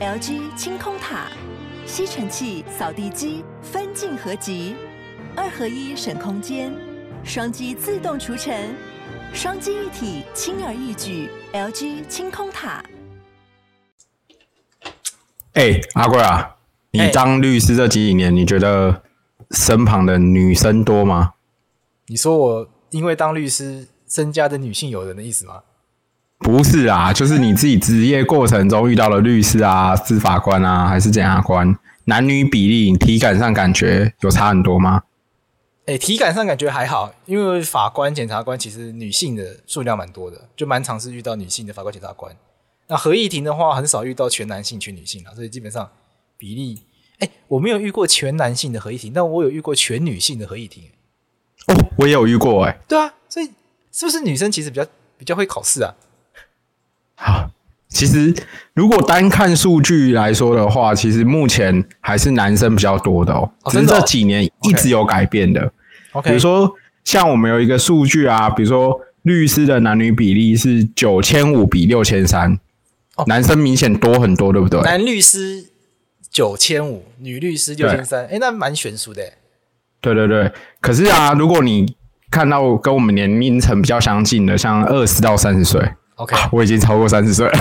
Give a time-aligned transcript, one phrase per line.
[0.00, 1.26] LG 清空塔，
[1.84, 4.74] 吸尘器、扫地机分镜合集，
[5.36, 6.72] 二合一省空间，
[7.22, 8.74] 双击自动除尘，
[9.34, 11.28] 双击一体轻而易举。
[11.52, 12.82] LG 清空塔。
[15.52, 16.56] 哎、欸，阿贵啊，
[16.92, 19.02] 你当律师这几年，你觉得
[19.50, 21.34] 身旁的女生多吗？
[22.06, 25.62] 你说我因为当律师增加的女性友人的意思吗？
[26.40, 35.02] 不是啊，就是你自己职业过程中遇到的律师啊、司法官啊，还是检察官，男女比例体感上感觉有差很多吗？
[35.86, 42.34] 哎、欸，体感上感觉还好，因为法官、检察官其实女性的数量蛮多的，就蛮常是遇到女性的法官、检察官。
[42.88, 45.90] 那合议庭的话，很少遇到全男性、全女性啊，所以基本上
[46.38, 46.80] 比例，
[47.18, 50.84] 哎、欸，我没有遇过全男性的合议庭，但我有遇过全女性的合议庭。
[51.66, 52.78] 哦，我也有遇过哎、欸。
[52.88, 53.50] 对啊，所以
[53.92, 54.86] 是不是女生其实比较
[55.18, 55.94] 比较会考试啊？
[57.22, 57.50] 好，
[57.88, 58.34] 其实
[58.72, 63.50] 如果单看数据来说的话，其实目前还是男生比较多的哦。
[63.66, 65.70] 只是这几年一直有改变的。
[66.12, 66.72] OK，比如说
[67.04, 72.58] 像我们有一个数据啊，比如说律师的男女比例是九千五比六千三，
[73.26, 74.80] 男生明显多很多，对不对？
[74.80, 75.66] 男律师
[76.30, 79.22] 九千五，女律师六千三，哎，那蛮悬殊的。
[80.00, 81.94] 对对对，可是啊，如果你
[82.30, 85.86] 看到跟我们年龄层比较相近的，像二十到三十岁。
[86.20, 87.58] OK， 我已经超过三十岁了，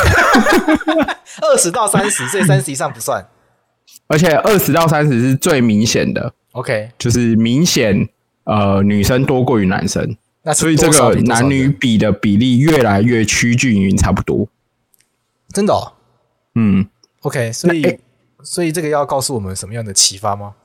[1.42, 3.26] 二十到三十岁，三十以上不算。
[4.08, 6.34] 而且二十到三十是最明显的。
[6.52, 8.10] OK，就是明显
[8.44, 14.48] 呃女生多过于男生，那所以这个男女比的比例越来越趋近于差不多。
[15.54, 15.94] 真的哦？
[16.56, 16.86] 嗯
[17.22, 18.00] ，OK，所以
[18.44, 20.56] 所以这个要告诉我们什么样的启发吗？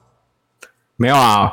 [0.96, 1.52] 没有啊，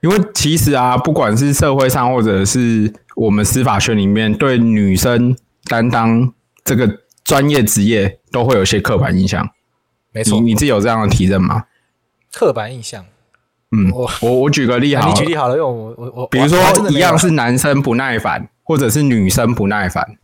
[0.00, 5.36] 因为其实啊，不管是社会上或者是我们司法圈里面，对女生。
[5.72, 6.30] 担当
[6.62, 9.48] 这个专业职业都会有些刻板印象，
[10.12, 10.38] 没错。
[10.38, 11.64] 你你自己有这样的体认吗？
[12.30, 13.06] 刻板印象，
[13.70, 16.58] 嗯，我我我举个例好了，你举例好了，因为我我我，比如说
[16.90, 20.18] 一样是男生不耐烦，或者是女生不耐烦，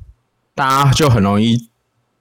[0.55, 1.71] 大家就很容易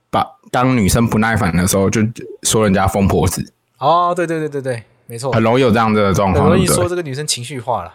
[0.10, 2.02] 把当女生不耐烦的时候，就
[2.44, 3.54] 说人家疯婆子。
[3.80, 7.94] 哦，对对对对对，没错，很容易有这样的状况，很容易说这个女生情绪化了。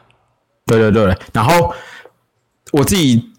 [0.67, 1.73] 对对对，然后
[2.73, 3.32] 我自己。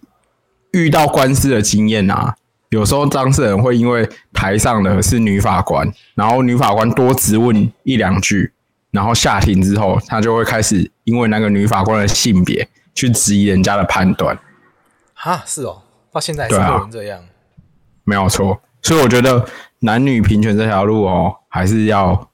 [0.74, 2.36] 遇到官司的经验啊，
[2.70, 8.52] 有时候当事人会因为台上的是女法官，然后女法官多质问一两句，
[8.92, 14.38] 然后下庭之后，他就会开始因为那个女法官的性别去质疑人家的判断。
[15.14, 17.26] 哈，是哦，到现在还是有人这样，啊、
[18.04, 18.62] 没有错。
[18.82, 19.46] 所以我觉得
[19.80, 22.30] 男女平权这条路哦，还是要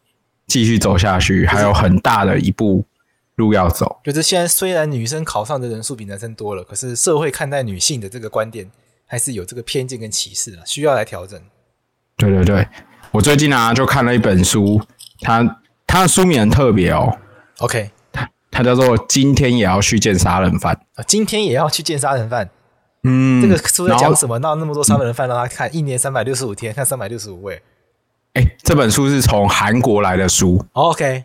[0.48, 2.86] 继续走下去，还有很大的一步。
[3.40, 8.70] 路要走，就是现在虽然女生考上的人数比男生多了，可是社会看待女性的这个观点
[9.08, 11.42] 还是有这个偏见跟歧视啊，需要来调整。
[12.18, 12.68] 对对对，
[13.12, 14.80] 我最近啊就看了一本书，
[15.22, 17.18] 它它的书名很特别哦。
[17.60, 22.50] OK，它它叫做《今天也要去见杀人犯》啊，今天也要去见杀人犯。
[23.04, 24.38] 嗯，这个书在讲什么？
[24.40, 27.62] 闹那么多杀人犯让他看，一年三百六十五天，看三百六十五位。
[28.34, 30.64] 哎，这本书是从韩国来的书。
[30.74, 31.24] OK。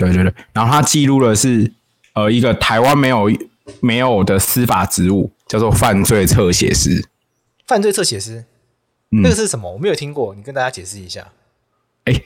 [0.00, 1.70] 对对对，然后他记录的是，
[2.14, 3.30] 呃，一个台湾没有
[3.80, 7.04] 没有的司法职务，叫做犯罪侧写师。
[7.66, 8.44] 犯罪侧写师，
[9.10, 9.72] 那个是什么？
[9.72, 11.28] 我没有听过，你跟大家解释一下。
[12.04, 12.20] 哎，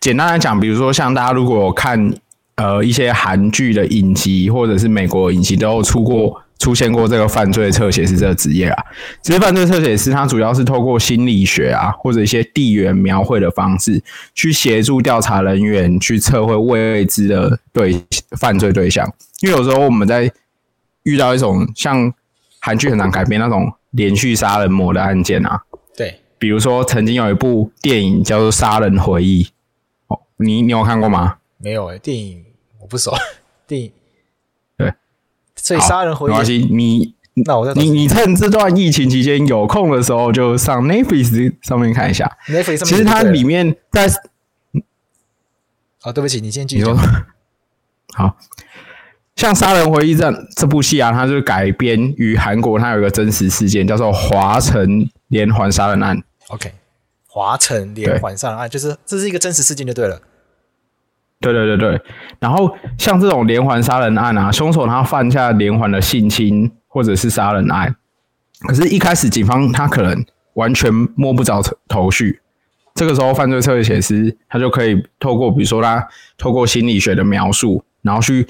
[0.00, 2.14] 简单来讲，比如说像大家如果看
[2.56, 6.42] 呃一些韩剧的影集，或者是美国影集，都有出过。
[6.58, 8.84] 出现过这个犯罪侧写师这个职业啊，
[9.22, 14.02] 其实犯罪侧写师他主要是透过心理学啊，或者一些地缘描绘的方式，
[14.34, 18.02] 去协助调查人员去测绘未知的对
[18.38, 19.06] 犯罪对象。
[19.40, 20.32] 因为有时候我们在
[21.02, 22.12] 遇到一种像
[22.60, 25.60] 韩剧很难改编那种连续杀人魔的案件啊，
[25.96, 29.44] 对，比如说曾经有一部电影叫做《杀人回忆》，
[30.06, 31.36] 哦，你你有看过吗？
[31.58, 32.44] 没有诶、欸，电影
[32.80, 33.12] 我不熟，
[33.66, 33.92] 电影。
[35.56, 42.30] 所以杀人回忆没关系，你那我你你趁这段疫情期间有空的时候，就上 Netflix 上面看一下。
[42.46, 44.06] Netflix 上面其实它里面在……
[46.02, 46.94] 哦，对不起，你先继续说。
[48.14, 48.36] 好，
[49.34, 56.22] 像《杀人回忆》这这部戏啊，它就是改编于韩国，它有一个真实事件，叫做华城连环杀人案。
[56.48, 56.72] OK，
[57.26, 60.20] 华城连环杀人案就是这是一个真实事件就对了。
[61.44, 62.00] 对对对对，
[62.40, 67.94] 然后像这种连环杀人案啊，凶手他犯下连环的性侵或者是杀人案，
[68.66, 70.24] 可是，一开始警方他可能
[70.54, 72.40] 完全摸不着头绪。
[72.94, 76.06] 这个时候，犯罪侧写师他就可以透过，比如说他
[76.38, 78.46] 透过心理学的描述，然后去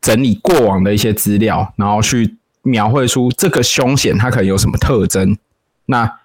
[0.00, 5.36] 整理过往的一些资料，然后去描绘出这个凶险他可能有什么特征。
[5.86, 6.18] 那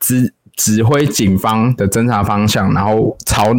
[0.00, 3.54] 指指挥警方的侦查方向，然后朝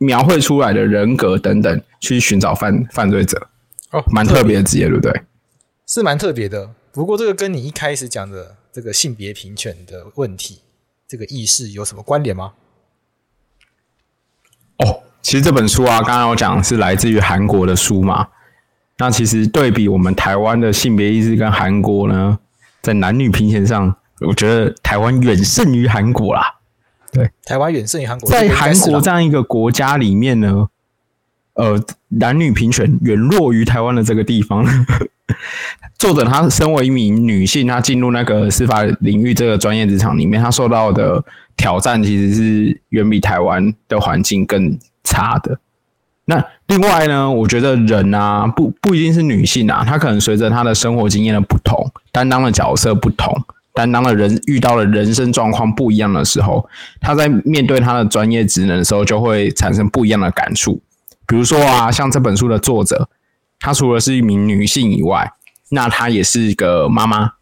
[0.00, 3.48] 描绘出来的人格等等去寻找犯犯罪者。
[3.92, 5.22] 哦，蛮特别的职业，对不对？
[5.86, 6.70] 是蛮特别的。
[6.92, 10.60] 不过这个跟你一开始讲的这个性别平权的问题，
[11.06, 12.52] 这个意识有什么关联吗？
[14.78, 18.28] 哦，其实这本书啊，刚刚我讲是来自于韩国的书嘛。
[18.98, 22.38] 那其实对比我们台湾的性别意识跟韩国呢，
[22.80, 26.59] 在男女平权上，我觉得台湾远胜于韩国啦。
[27.12, 28.30] 对，台湾远胜于韩国。
[28.30, 30.68] 在韩国这样一个国家里面呢，
[31.54, 34.64] 呃，男女平权远弱于台湾的这个地方。
[35.96, 41.22] 作者她身为一名女性，她进入那个司法领域这个专业职场里面，她受到的
[41.56, 45.58] 挑战其实是远比台湾的环境更差的。
[46.24, 53.36] 那另外呢，我觉得人啊，不不一定是女性啊，她可能随着她的生活经验的不同，担当的角色不同，
[53.72, 56.68] 担当的人遇到了人生状况不一样的时候，
[57.00, 60.82] 他在面对他的专业职能的时候，就会产生不一样的感触。
[61.26, 63.08] 比如说啊，像这本书的作者，
[63.58, 65.32] 她除了是一名女性以外，
[65.70, 67.32] 那她也是一个妈妈，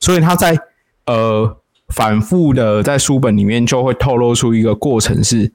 [0.00, 0.58] 所以她在
[1.06, 1.58] 呃
[1.88, 5.52] 反复的在书本里面就会透露出一个过程是。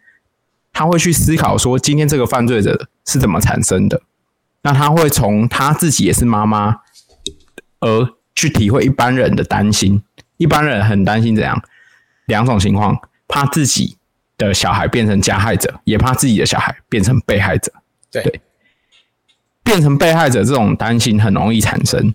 [0.71, 4.03] 他会去思考说，今天这个犯罪者是怎么产生的？
[4.61, 6.77] 那他会从他自己也是妈妈，
[7.79, 8.07] 而
[8.39, 10.01] 去体会一般人的担心。
[10.37, 11.61] 一般人很担心怎样？
[12.27, 12.97] 两种情况：
[13.27, 13.97] 怕自己
[14.37, 17.71] 的小孩变成加害者，也怕自己的小孩变成被害者。
[18.11, 18.41] 对，对，
[19.63, 22.13] 变成被害者这种担心很容易产生。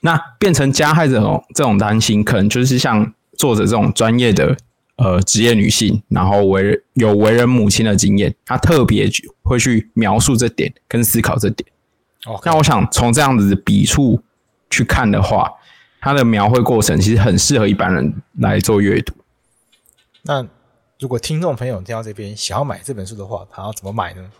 [0.00, 4.56] 那变成加害者这种担心，可能就是像作者这种专业的。
[4.96, 9.10] 呃，职业女性，然后为有为人母亲的经验，她特别
[9.42, 11.66] 会去描述这点跟思考这点。
[12.26, 14.22] 哦，那我想从这样子的笔触
[14.72, 15.52] 去看的话，
[16.00, 19.14] 它的描绘过程其实很适合一般人来做阅读。
[20.22, 20.44] 那
[20.98, 24.30] 如果听众朋友听到这边想要买这本书的话，他要怎么买呢？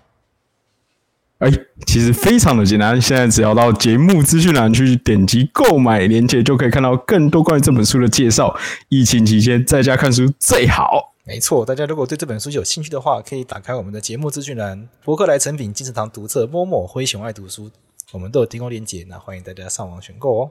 [1.39, 1.51] 哎，
[1.87, 8.57] 其实非常的简单，现在只要到节目资讯栏去点击购买链接，就可以看到更多关于这本书的介绍。
[8.89, 11.13] 疫情期间在家看书最好。
[11.25, 17.71] 没错，大家如果对这本书有兴趣的话，可以打开我们的节目资讯栏，博客来成品、金石堂读册、摸摸灰熊爱读书，
[18.13, 20.51] 我们都有提供链接，那欢迎大家上网选购哦。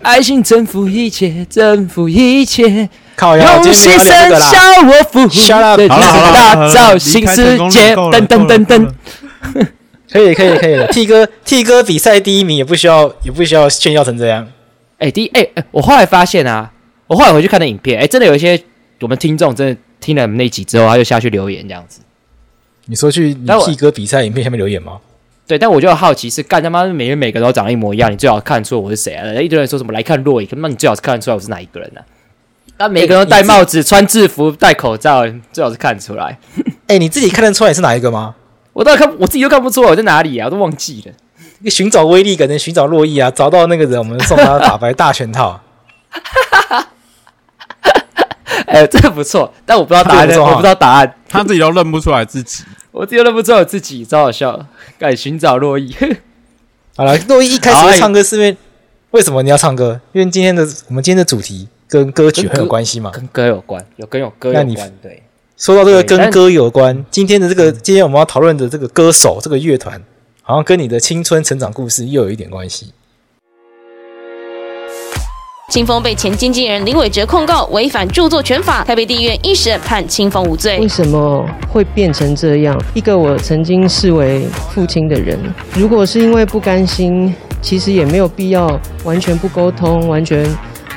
[0.00, 2.62] 爱情征服一切，征服一切。
[2.66, 2.88] 用
[3.20, 5.28] 牺牲笑我服，
[5.76, 7.94] 对，打造新世界。
[7.94, 8.90] 噔噔噔噔，
[10.10, 10.86] 可以，可以，可以了。
[10.86, 14.48] T 哥，T 哥比赛第一名也不需要，也不需要炫耀成这样。
[14.98, 16.72] 哎，第一，哎，我后来发现啊，
[17.06, 18.60] 我后来回去看的影片，哎，真的有一些
[19.00, 22.00] 我们听众真的听了那集之后，他就下去留言这样子。
[22.86, 25.00] 你说去你 T 哥比赛影片下面留言吗？
[25.46, 29.32] 对，但我就好奇是干他妈每人每个都长得一模一样，你最好看出我是谁啊？
[29.34, 32.04] 一堆人说什么来看洛伊，那你最好是看得出来我是哪一个人呢、啊？
[32.78, 36.38] 那每个人都戴帽子、穿制服、戴口罩，最好是看得出来。
[36.88, 38.34] 哎，你自己看得出来是哪一个吗？
[38.72, 41.12] 我倒看我自己都看不出来我在哪里啊，我都忘记了。
[41.60, 45.60] 你寻找威力，可能寻找洛伊啊，找到那个人，我们送他打败大全套。
[48.66, 52.64] 哎，这个不错，但我不知道答案，我不知道答案，他自己都认不出来自己。
[52.90, 54.66] 我自己都不出来我自己，超好笑。
[54.98, 55.94] 该寻找洛伊。
[56.96, 58.56] 好了，洛伊一开始会唱歌是因为
[59.10, 60.00] 为什么你要唱歌？
[60.12, 64.92] 因为今天的我们今天的主题跟歌曲很有关系嘛，跟歌有关，有跟有歌有关。
[65.02, 65.22] 对，
[65.56, 70.02] 说到这个跟歌有关，今天的这个今天我们要讨论的这个歌手这个乐团，
[70.48, 72.92] 好像跟你的青春成长故事又有一点关系。
[75.70, 80.78] 青峰被前经纪人林伟哲控告违反著作权法，台北地院一审判青峰无罪。
[80.78, 82.80] 为什么会变成这样？
[82.94, 85.36] 一个我曾经视为父亲的人，
[85.74, 90.48] 如果是因为不甘心，其实也没有必要完全不沟通，完全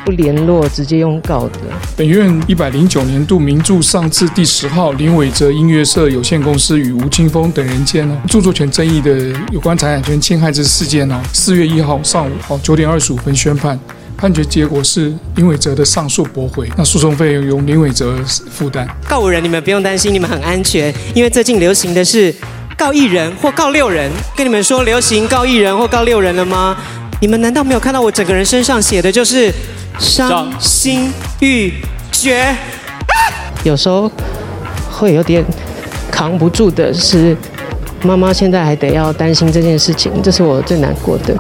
[0.10, 1.60] 不联络，直接用告的。
[1.96, 13.80] 本院一百零九年度名著上字第十号林伟哲音乐社有限公司与吴青峰等人间呢著作权争议的有关财产权侵害之事件呢，四月一号上午哦九点二十五分宣判。
[14.18, 18.88] 判决结果是林伟哲的上诉驳回，那诉讼费用由林伟哲负担。
[19.08, 22.34] 告五人，你们不用担心，你们很安全，因为最近流行的是
[22.75, 24.12] 告一人或告六人。
[24.36, 26.75] 跟你们说，流行告一人或告六人了吗？
[27.22, 29.54] 你们难道没有看到我整个人身上写的就是
[30.00, 31.12] 伤心
[31.42, 31.74] 欲
[32.14, 32.56] 绝？
[33.66, 34.10] 有时候
[34.90, 35.44] 会有点
[36.10, 37.36] 扛不住的是，
[38.06, 41.36] 妈妈现在还得要担心这件事情，这是我最难过的。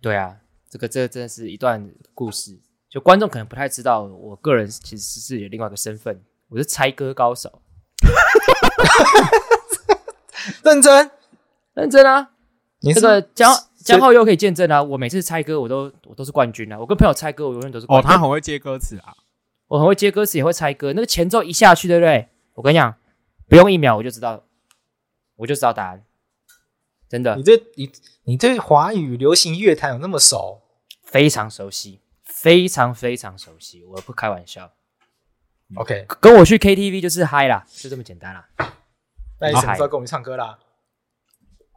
[0.00, 0.36] 对啊，
[0.70, 7.60] 这个这个真的是一段故事，就观众可能不太知道，我个人其实是有另外一个身份，我是猜歌高手，
[10.62, 11.10] 认真，
[11.74, 12.28] 认真啊！
[12.84, 14.82] 你是这个江江浩又可以见证啊！
[14.82, 16.78] 我每次猜歌，我都我都是冠军啊！
[16.78, 19.14] 我跟朋友猜歌，我永远都是冠哦，他很会接歌词啊。
[19.68, 20.92] 我很会接歌词，也会猜歌。
[20.92, 22.28] 那个前奏一下去，对不对？
[22.54, 22.94] 我跟你讲，
[23.48, 24.44] 不用一秒我就知道，
[25.36, 26.04] 我就知道答案。
[27.08, 27.90] 真的你对你
[28.24, 30.60] 你对华语流行乐坛有那么熟？
[31.02, 34.72] 非常熟悉，非常非常熟悉，我不开玩笑。
[35.76, 38.48] OK，跟我去 KTV 就是嗨啦，就这么简单啦。
[39.40, 40.58] 那你什么时候跟我们唱歌啦？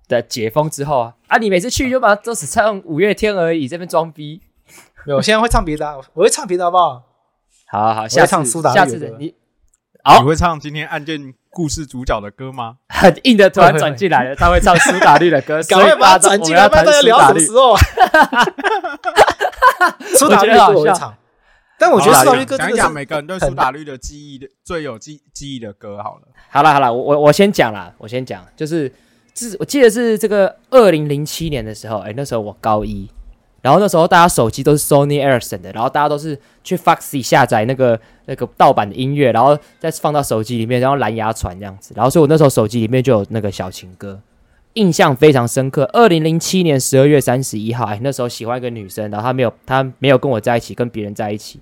[0.07, 4.41] 的解封之后啊，啊，你每次去就把都只唱五月天而已，这边装逼。
[5.05, 7.03] 没有，我现在会唱别的、啊，我会唱别的，好不好？
[7.69, 9.35] 好好好，下次唱苏打绿下次的你你
[10.03, 12.77] 好会唱今天案件故事主角的歌吗？
[12.87, 17.79] 很硬的突然转进来了，他会唱苏打绿的歌， 赶快把他转进来，不然大家聊什么时候啊？
[20.17, 21.13] 苏打绿的歌我会唱，
[21.77, 26.21] 但我觉得苏打绿歌讲一讲每个人对苏打绿的记忆的最有记记忆的歌好了。
[26.49, 28.91] 好了好了，我我我先讲啦，我先讲，就是
[29.37, 33.07] 是我记得是这个二零零七年的时候，哎、那时候我高一，
[33.61, 44.21] 然后那时候大家手机都是 Sony Ericsson 的，然后大家都是去 Foxy 下载那个那个盗版的音乐，然后再放到手机里面，然后蓝牙传这样子，然后所以我那时候手机里面就有那个小情歌，
[44.73, 45.83] 印象非常深刻。
[45.93, 51.59] 二零零七年十二月三十一号，哎，那时候喜欢一个女生，然后她没有她没有跟我在一起，跟别人在一起，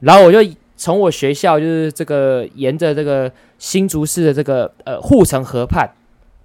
[0.00, 0.38] 然后我就
[0.76, 5.88] 从我学校就是这个沿着这个新竹市的这个呃护城河畔，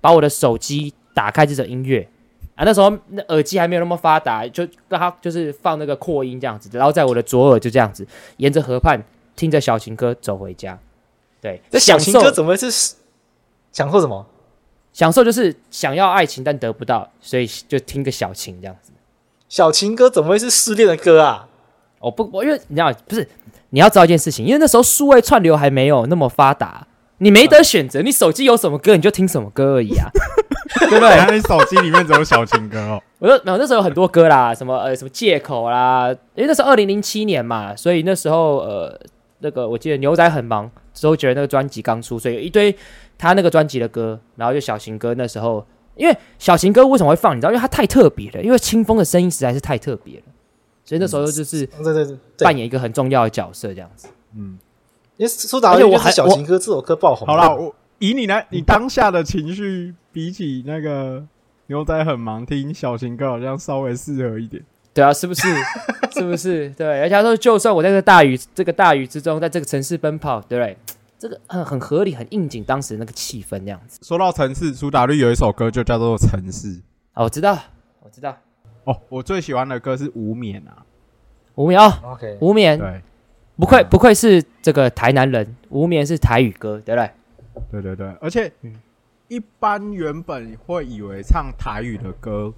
[0.05, 2.07] 把我的手机打开这首音乐。
[2.53, 8.05] 啊，那时候那耳机还没有那么发达，就让它就是放那个扩音这样子，然后在我的左耳就这样子
[8.37, 9.01] 沿着河畔
[9.35, 10.77] 听着小情歌走回家。
[11.41, 12.69] 对，这小情歌怎么会是
[13.71, 14.23] 享受什么？
[14.93, 18.91] 享受就是想要爱情但得不到，所以就听个小情这样子。
[19.49, 21.47] 小情歌怎么会是失恋的歌啊？
[21.99, 23.27] 我不，我因为你知道不是
[23.71, 26.87] 你要知道一件事情，因为那时候数位串流还没有那么发达，
[27.19, 30.09] 你没得选择，你手机有什么歌你就听什么歌而已啊。
[30.89, 31.15] 对不对？
[31.17, 33.01] 那你手机里面只有小情歌哦。
[33.19, 38.99] 我说没有，那时候有很多歌啦，什么呃什么借口啦，因为那是二零零七年嘛，所以那时候呃
[39.39, 42.75] 那个我记得牛仔很忙，周杰伦那个专辑刚出，所以有一堆
[43.17, 47.35] 他那个专辑的歌，然后就小情歌那时候，因为小情歌为什么会放？
[47.35, 50.23] 你知道，因为它太特别了，因为清风的声音实在是太特别了，
[50.83, 51.67] 所以那时候就是
[52.39, 54.09] 扮演一个很重要的角色这样子。
[54.35, 54.59] 嗯，
[55.17, 57.27] 因为苏打绿就是小情歌这首歌爆红。
[57.27, 59.93] 好了，我以你来，你当下的情绪。
[60.15, 61.21] 比起那个
[61.67, 64.63] 牛仔很忙，听小情歌好像稍微适合一点。
[64.93, 65.41] 对啊，是不是？
[66.13, 66.69] 是不是？
[66.69, 70.77] 对，而且他说，就算我在这个大雨这个大雨之中，在这个城市奔跑，对不对？
[71.19, 73.99] 这个很很合理，很应景当时那个气氛那样子。
[74.03, 76.67] 说到城市，苏打绿有一首歌就叫做《城市》。
[77.13, 77.59] 哦，我知道，
[78.01, 78.37] 我知道。
[78.85, 80.77] 哦，我最喜欢的歌是《无眠》啊，
[81.55, 82.79] 《无眠》哦，OK，无眠。
[82.79, 83.01] 对，
[83.57, 87.11] 不愧不愧是这个台南人，《无眠》是台语歌，对不对？
[87.71, 88.51] 对对对，而且。
[88.61, 88.73] 嗯
[89.27, 92.53] 一般原本会以为唱台语的歌，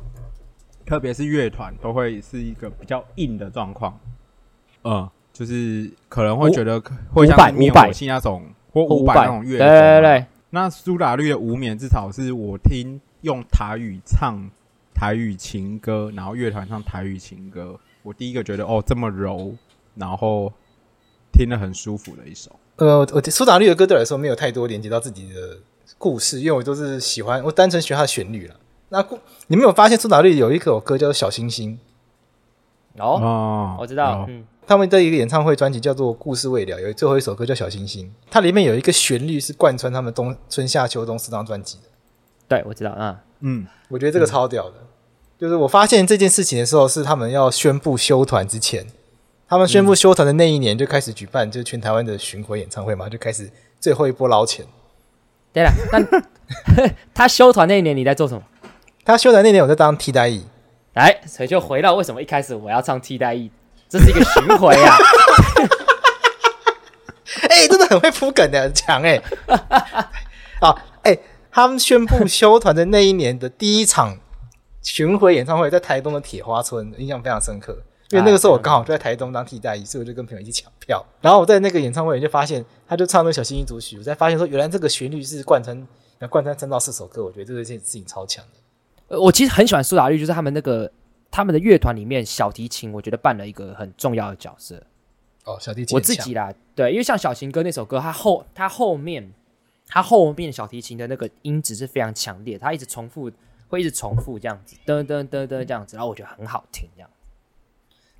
[0.85, 3.97] 特别是乐团，都会是一个比较硬的状况。
[4.83, 6.77] 嗯，就是可能会觉得
[7.13, 9.65] 会像灭火器那种或五百那种乐风。
[9.65, 10.25] 对对对。
[10.49, 14.37] 那苏打绿的《无眠》至少是我听用台语唱
[14.93, 19.55] 台语情歌，然后乐团唱台语情歌，我第一个觉得哦这么柔，
[19.95, 20.51] 然后
[21.38, 22.51] 听得很舒服的一首。
[22.77, 25.58] 呃，我苏打绿的歌对我来说没有太多连接到自己的。
[25.98, 28.56] 故事，因为我都是喜欢，我单纯喜欢它的旋律了。
[28.89, 29.03] 那
[29.48, 31.79] 你没有发现苏打绿有一首歌叫做《小星星》？
[33.01, 34.25] 哦，哦我知道。
[34.27, 41.84] 嗯，他们的一个演唱会专辑叫做《故事未了》，有最后一首歌叫《小星星》，它里面有一个旋律是贯穿他们冬春夏秋冬四张专辑的。
[42.48, 42.94] 对，我知道。
[43.00, 44.75] 嗯嗯，我觉得这个超屌的。
[44.79, 44.88] 嗯、
[45.39, 48.86] 就是我发现这件事情的时候，是他们要宣布休团之前，
[49.49, 53.49] 他们宣布休团的那一年就开始举办，就是全台湾的巡回演唱会嘛，就开始
[53.79, 54.65] 最后一波捞钱。
[55.53, 55.99] 对了，那
[57.13, 58.43] 他休团那一年你在做什么？
[59.05, 60.45] 他休团那年我在当替代役。
[60.93, 63.49] 来，所以就回到为什么一开始我要唱替代役，
[63.87, 64.97] 这是一个巡回啊！
[67.49, 69.21] 哎、欸，真的很会铺梗的，很强哎！
[70.59, 71.19] 啊，哎、欸，
[71.51, 74.17] 他们宣布休团的那一年的第一场
[74.81, 77.77] 巡回演唱会在台东的铁花村，印象非常深刻。
[78.11, 81.05] 因为那个时候我刚好就在台东当替代役，所以我就跟朋友一起抢票。
[81.19, 85.87] 然后我在那个演唱会就发现，他就唱那个小星星组曲，我才发现说，原来这个旋律是贯穿，
[86.29, 87.23] 贯穿三到四首歌。
[87.23, 89.19] 我觉得这个件事情超强的。
[89.19, 90.89] 我其实很喜欢苏打绿，就是他们那个
[91.29, 94.81] 他们的乐团里面小提琴，我觉得扮了一个很重要的角色。
[95.43, 99.33] 哦，小提琴，我自己啦，对，因为像小情歌那首歌，它后它后面
[99.85, 103.29] 它后面小提琴的那个音质是非常强烈，它一直重复，
[103.67, 107.09] 会一直重复这样子，噔噔噔噔这样子，然后我觉得很好听这样。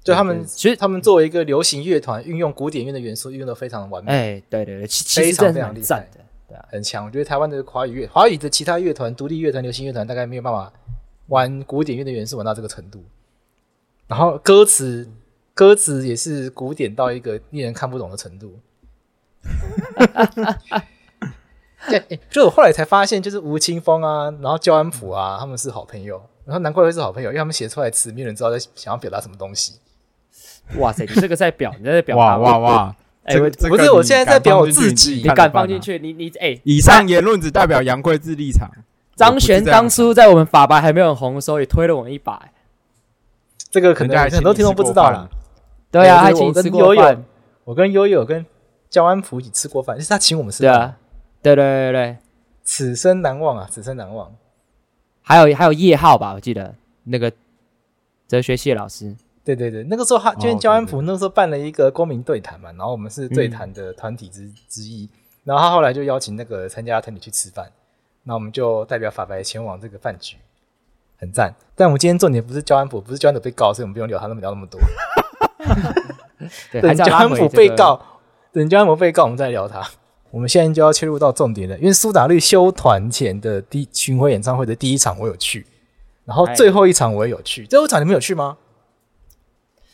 [0.08, 7.06] 就他们其实他们作为一个流行乐团，运用古典乐的元素运用的非常完美，哎，对对对，非常非常厉害的，对啊，很强。
[7.06, 10.72] 我觉得台湾的华语乐、华语的其他乐团、独立乐团、流行乐团大概没有办法
[11.28, 13.04] 玩古典乐的元素玩到这个程度。
[14.08, 15.10] 然后歌词
[15.54, 18.58] 歌词也是古典到一个令人看不懂的程度。
[21.90, 26.22] 对，欸就我后来才发现，就是吴青峰啊，然后焦安溥啊，他们是好朋友。
[26.46, 29.74] 然后难怪会是好朋友，因为他们写出来的词，没有人知道在想要表达什么东西。
[30.76, 32.96] 哇塞，你这个在表， 你这在表哇达哇哇！
[33.24, 36.00] 哎不是我现在在表我自己你敢放进去？
[36.00, 38.70] 你你哎，以上言论只代表杨贵志立场。
[39.16, 42.34] 张璇当初在我们法白还没有红的时候，也推了我们一把。
[42.36, 42.52] 哎
[43.70, 45.28] 这个可能很多听众不知道啦。
[45.92, 47.22] 对啊，还请你吃过饭。
[47.66, 48.46] 我跟悠悠跟
[48.90, 50.72] 焦安溥一起吃过饭，是他请我们吃饭。
[50.72, 50.96] 对啊，
[51.42, 52.18] 对对对对，
[52.64, 54.34] 此生难忘啊，此生难忘。
[55.22, 57.30] 还有还有叶浩吧，我记得那个
[58.26, 59.14] 哲学系老师。
[59.56, 65.10] 对对对，那个时候他因为哦焦安普那个时候办了一个公民对谈嘛，然后我们是对谈的团体之、之一，
[65.46, 67.72] 然后他后来就邀请那个参加团体去吃饭，
[68.24, 70.36] 那我们就代表法白前往这个饭局，
[71.18, 71.54] 很赞。
[71.76, 74.82] 但我们今天重点不是焦安普，不是焦安普被告，所以我们不用聊他那么聊那么多。
[76.72, 78.02] 对，等焦安溥拉回这个被告，
[78.52, 79.82] 等焦安普被告，我们再聊他。
[80.30, 85.66] 我们现在就要切入到重点了，因为苏打绿休团前的第巡回演唱会的第一场我有去，
[86.26, 87.66] 然后最后一场我也有去。
[87.66, 88.58] 最后一场你们有去吗？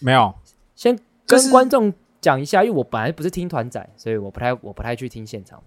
[0.03, 0.33] 没有，
[0.75, 5.65] 先跟观众讲一下，因为我本来不是听团仔，所以我不太我不太去听现场的。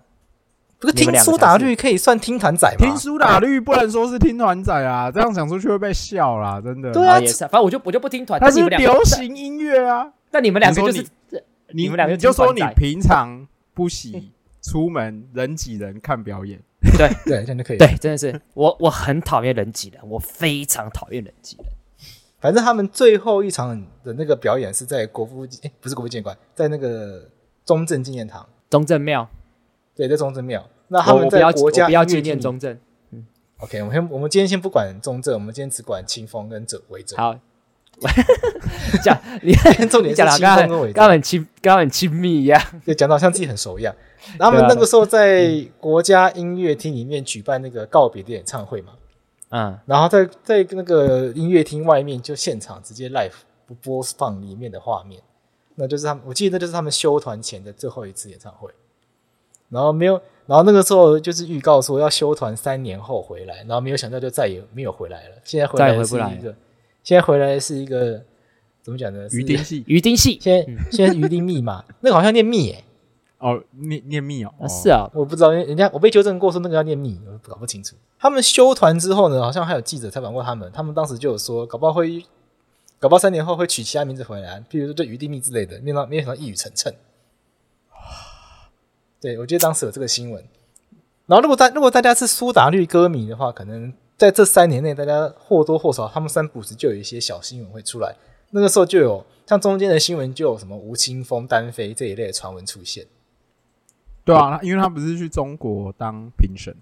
[0.79, 2.77] 不是听苏打绿可以算听团仔吗？
[2.79, 6.93] 听苏打绿不能说是听团仔啊，这样讲出去会被笑啦，真的。
[6.93, 10.13] 对啊啊，也是，反正我就我就不听团，它是流，行音乐啊。
[10.33, 11.41] 那你们两个就是你
[11.73, 16.61] 你们两个你就说你平常不喜出门人挤人看表演，
[16.99, 21.67] 对，这样就可以。，对，真的是我我很讨厌人挤人，我非常讨厌人挤人。
[22.47, 27.29] 反正他们最后一场的那个表演是在国父纪，哎，不是国父纪念馆，在那个
[27.65, 28.49] 中正纪念堂。
[28.71, 29.29] 中正庙，
[29.97, 30.65] 对，在中正庙。
[30.87, 32.79] 那他们在国家要纪念厅中正。
[33.11, 33.27] 嗯
[33.59, 37.17] OK，我们先我们今天先不管中正，我们今天只管清风跟者为者。
[37.17, 37.37] 好，
[39.03, 39.53] 讲你
[39.91, 42.63] 重点是你讲的清风跟伟刚刚刚，很亲，刚刚很亲密一样。
[42.87, 43.93] 就讲到好像自己很熟一样。
[44.39, 48.99] 然后他们那个时候在国家音乐厅里面举办那个告别的演唱会嘛，嗯，
[49.87, 53.33] 然后在在那个音乐厅外面就现场直接 live
[53.67, 55.21] 不播放里面的画面，
[55.75, 58.71] 那就是他们，我记得那就是他们休团前的最后一次演唱会。
[59.69, 65.35] 然后没有，然后那个时候就是预告说要休团三年后回来，然后没有想到就再也没有回来了。
[65.43, 66.17] 现在回来是
[67.03, 68.23] 现在回来是一个
[68.81, 69.29] 怎么讲呢？
[69.29, 72.85] 是鱼丁系鱼丁系 现在现在是鱼丁密码，那个好像念密诶、
[73.39, 77.95] 哦，念念密哦，啊是啊，我不知道，因为人家我被纠正过说那个要念密，我搞不清楚。
[78.19, 82.25] 他们修团之后呢，好像还有记者采访过他们，他们当时就有说，搞不好会，
[82.99, 86.93] 搞不好三年后会取其他名字回来，譬如说对余地密之类的，没想到没想到一语成谶。
[89.21, 90.43] 对，我记得当时有这个新闻。
[91.27, 98.15] 然后如果大如果大家是苏打绿歌迷的话，可能在这三年内，大家或多或少他们三不时就有一些小新闻会出来。
[98.51, 103.05] 那个时候就有像中间的新闻，就有什么吴青峰单飞这一类的传闻出现。
[104.27, 106.75] 对啊，因为他不是去中国当评审，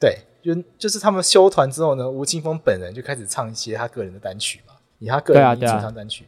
[0.00, 6.24] 对，就就是他们休团之后呢，吴青峰本人就开始唱一些他个人的单曲嘛，以他个人名义唱单曲，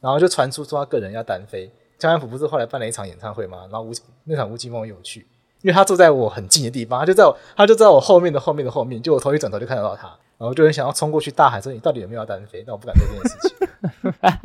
[0.00, 1.70] 然后就传出说他个人要单飞。
[1.98, 3.92] 江安普不是后来办了一场演唱会嘛，然后吴
[4.24, 5.26] 那场吴青峰也有去，
[5.62, 10.06] 因为他坐在我很近的地方，他就在我他就在我后面的后面的后面，就我头一转头就看得到他，
[10.38, 13.68] 然后就很想要冲过去大喊说你到底有没有要单飞，但我不敢做这件事情。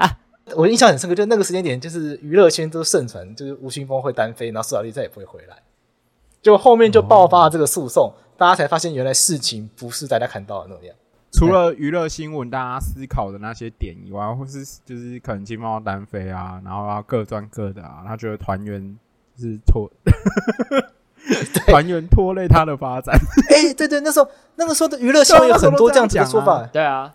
[0.55, 5.57] 我印象很深刻，就那个时间点，就是娱乐圈都盛传，就是吴青峰会单飞，然后苏打绿再也不会回来。
[6.41, 10.95] 就后面就爆发了这个诉讼，大家才发现原来事情不是大家看到的那样。
[11.31, 18.97] 除了娱乐新闻，大家思考的那些点以外，或是就是可能青峰要单飞啊，然后要各赚各的啊，他觉得团员
[19.39, 19.89] 是拖，
[21.65, 23.15] 团员拖累他的发展。
[23.49, 26.67] 哎、欸，对对，那时候那个时候的娱乐新闻有很多这样子的说法。
[26.67, 27.13] 对啊，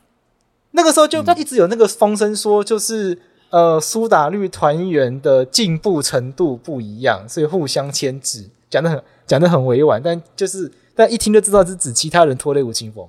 [0.72, 3.18] 那个时候就一直有那个风声说，就是
[3.50, 13.08] 呃，苏打绿团员的进步程度不一样，所以互相牵制，讲的很讲的很委婉，但就是但一听就知道是指其他人拖累吴青峰。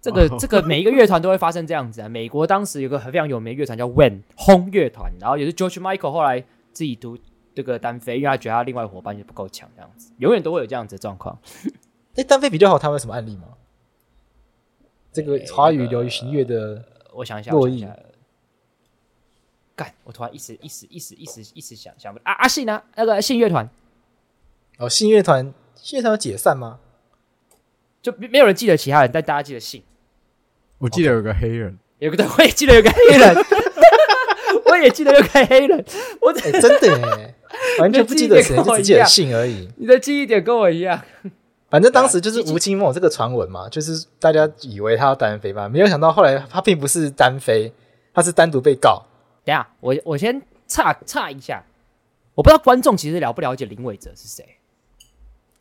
[0.00, 2.08] 这个这个每一个乐团都会发生这样子啊。
[2.08, 6.40] 美国当时有个很非常有名的乐团叫 When 轰乐团，然后也是 George Michael 后来
[6.72, 7.18] 自己独
[7.54, 11.36] 这个单飞，因为他觉得他另外伙伴也不够强，这样子永远都会有这样子的状况。
[12.14, 13.48] 哎，单飞比较好，他们有什么案例吗？
[15.12, 17.98] 这个华语流行乐的，我想一下，洛邑我想一下。
[19.74, 19.94] 干！
[20.02, 22.82] 我突然一时一时一时一时一时想想不啊阿信呢？
[22.96, 23.68] 那个信乐团
[24.78, 26.80] 哦，信乐团，信乐团有解散吗？
[28.02, 29.82] 就没没有人记得其他人，但大家记得信。
[30.78, 33.36] 我记得有个黑人， 有个对，我也记得有个黑人。
[34.66, 35.84] 我也记得有个黑人，
[36.20, 37.34] 我、欸、真的哎，
[37.80, 39.68] 完全不记得谁，就只记得信而已。
[39.76, 41.02] 你的记忆点跟我一样。
[41.70, 47.72] 反正当时就是吴青峰这个传闻嘛，就是大家以为他要单飞嘛，没有想到后来他并不是单飞，
[48.14, 49.04] 他是单独被告。
[49.44, 51.62] 等下，我我先岔岔一下，
[52.34, 54.56] 我不知道观众其实了不了解林伟哲是谁。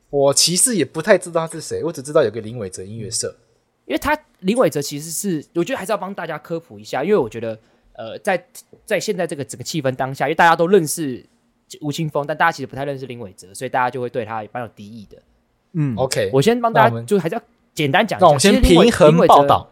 [0.10, 3.36] 我其实也不太知道他是谁，我只知道有个林伟哲音乐社，
[3.86, 7.60] 因为他林伟哲其实是，我觉得还是要帮大家科普一下，因为我觉得，
[7.92, 8.42] 呃，在
[8.86, 11.26] 在现在这个整个气氛当下，因为大家都认识
[11.82, 15.18] 吴青峰，但大家其实不太认识林伟哲，所以大家就会对他蛮有敌意的。
[15.80, 17.42] 嗯，OK，我先帮大家，就还是要
[17.74, 18.26] 简单讲一下。
[18.26, 19.70] 那我们先平衡报道。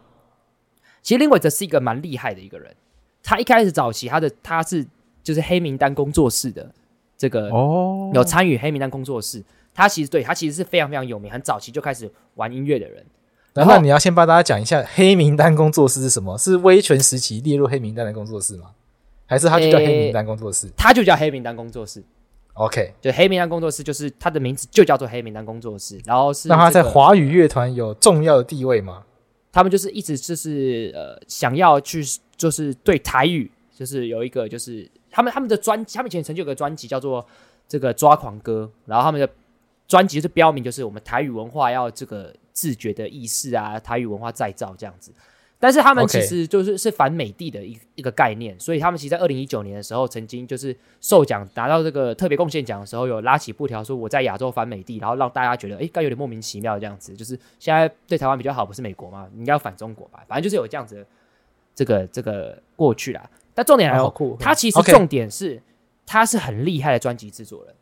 [1.02, 2.76] 其实林伟哲是一个蛮厉害的一个人，
[3.24, 4.86] 他一开始早期他的他是
[5.24, 6.72] 就是黑名单工作室的
[7.18, 9.44] 这个哦，有参与黑名单工作室。
[9.74, 13.06] 他其实对他其实是非常非常有名，很早期就开始玩音乐的人。
[13.54, 16.38] 然后你要先帮大家讲一下黑名单工作室是什么？
[16.38, 18.72] 是威权时期列入黑名单的工作室吗？
[19.26, 20.70] 还是他就叫黑名单工作室？
[20.78, 22.04] 他就叫黑名单工作室。
[22.56, 26.02] OK，就黑名单工作室就是他的名字就叫做黑名单工作室。
[26.06, 29.04] 然后是、这个、那他在华语乐团有重要的地位吗？
[29.52, 32.04] 他们就是一直就是呃想要去
[32.36, 37.26] 就是对台语就是有一个就是他们他们的专辑，他们以前曾经有个专辑叫做
[37.68, 39.30] 这个抓狂歌，然后他们的。
[39.88, 45.14] 专辑是标明，就是我们台语文化要这个自觉的意识啊，台语文化再造这样子。
[45.58, 57.16] 但是他们其实就是是反美帝的一一个概念，所以他们其实，在二零一九年的时候，曾经就是受奖拿到这个特别贡献奖的时候，有拉起布条说我在亚洲反美帝，然后让大家觉得哎，该有点莫名其妙这样子。
[57.16, 59.28] 就是现在对台湾比较好，不是美国吗？
[59.34, 60.24] 你应该要反中国吧？
[60.28, 61.06] 反正就是有这样子的
[61.74, 63.30] 这个这个过去啦。
[63.54, 65.62] 但重点来说，他其实重点是
[66.06, 67.74] 他是很厉害的专辑制作人，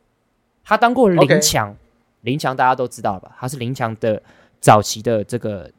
[0.64, 1.76] 他当过林强。
[2.20, 3.36] 林强大家都知道了吧？
[3.38, 4.22] 他是林强的
[4.58, 5.70] 早期的这个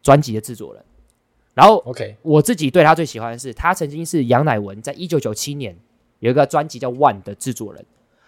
[0.00, 0.82] 专辑的制作人。
[1.54, 5.76] 然后，OK，我自己对他最喜欢的是，他曾经是杨乃文在一九九七年
[6.20, 7.84] 有一个专辑叫《One》的制作人，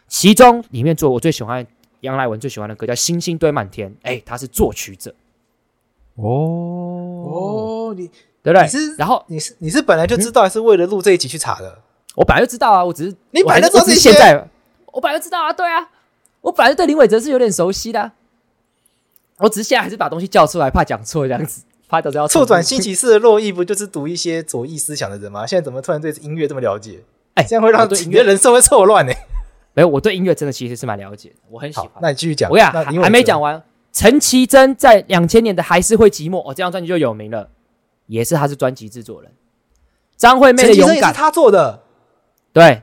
[0.09, 1.67] 其中里面做我最喜欢
[2.01, 3.91] 杨乃文最喜欢的歌叫《星星堆满天》。
[4.03, 5.15] 哎，他是作曲者。
[6.17, 6.25] 哦
[7.89, 8.09] 哦，你
[8.43, 8.63] 对不对？
[8.63, 11.79] 你是然后你是你是本来就知道，还是为了录这一集去查的？
[12.17, 14.11] 我本来就知道啊，我只是你本来就知道这些。
[14.11, 14.47] 现在
[14.87, 15.89] 我本来就知道啊，对啊。
[16.43, 18.13] 我本来就对林伟哲是有点熟悉的，啊，
[19.39, 25.47] 我只是现在还是把东西叫出来，怕讲错这样子，怕到时候要错转星期四的珞亦不就是读一些左翼思想的人吗？
[25.47, 27.01] 现在怎么突然对音乐这么了解？
[27.35, 29.13] 哎，这样会让你的人社会错乱呢。
[29.75, 31.91] 没有，我对音乐真的其实是蛮了解的，我很喜欢。
[32.01, 33.63] 那你继续讲，我讲，还没讲完。
[33.93, 37.51] 陈绮贞在两千年的还是会寂寞，哦，这张专辑就有名了，
[38.07, 39.31] 也是他是专辑制作人。
[40.17, 41.83] 张惠妹的勇敢也是他做的，
[42.55, 42.81] 对。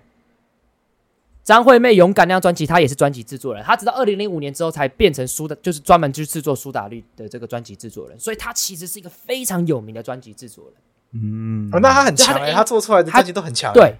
[1.49, 3.63] 张惠妹勇敢那张专辑，她也是专辑制作人。
[3.63, 8.19] 她直到二零零五年之后才变成苏打，就是专门去制作苏打绿的这个专辑制作人。
[8.19, 10.73] 所以她其实是一个非常有名的专辑制作人。
[11.13, 13.73] 嗯，哦、那她很强哎，她做出来的专辑都很强。
[13.73, 13.95] 对，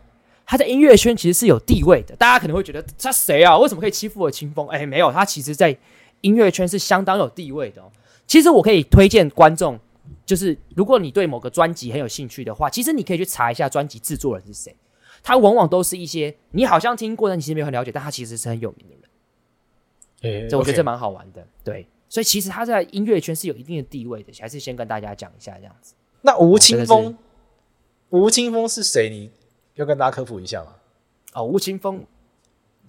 [0.46, 2.16] 她在音乐圈其实是有地位的。
[2.18, 3.58] 大家可能会觉得她谁啊？
[3.58, 4.68] 为什么可以欺负我清风？
[4.68, 5.76] 哎，没有，她其实在
[6.22, 7.92] 音乐圈是相当有地位的哦。
[8.28, 9.80] 其实我可以推荐观众，
[10.24, 14.76] 就是如果你对某个专辑很有兴趣的话，其实你可以去查一下专辑制作人是谁。
[15.24, 20.44] 他往往都是一些你好像听过，但你其实没有很了解，但他其实是很有名的人。
[20.44, 21.46] 欸，这我觉得这蛮好玩的。
[21.64, 25.94] 对，所以其实他在音乐圈是有一定的地位的，还是先跟大家讲一下这样子。
[26.22, 27.18] 那吴青峰，
[28.10, 29.10] 吴青峰是谁？
[29.10, 29.32] 你
[29.76, 30.76] 要跟大家科普一下吗？
[31.34, 32.04] 哦，吴青峰，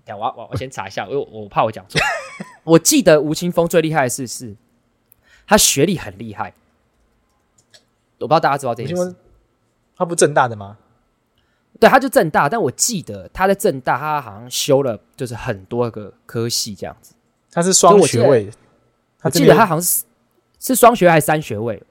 [0.05, 2.01] 等我我我先查一下，因为我怕我讲错。
[2.65, 4.57] 我记得吴青峰最厉害的是是，
[5.47, 6.55] 他学历很厉害。
[8.19, 9.15] 我不知道大家知道这件事，
[9.97, 10.79] 他不正大的吗？
[11.81, 17.15] 对，他就正大，但我记得他在正大，他好像修了就是很多个科系这样子。
[17.51, 18.51] 他是双学位，
[19.23, 20.05] 我记得他好像是
[20.61, 21.83] 是双学位还是三学位？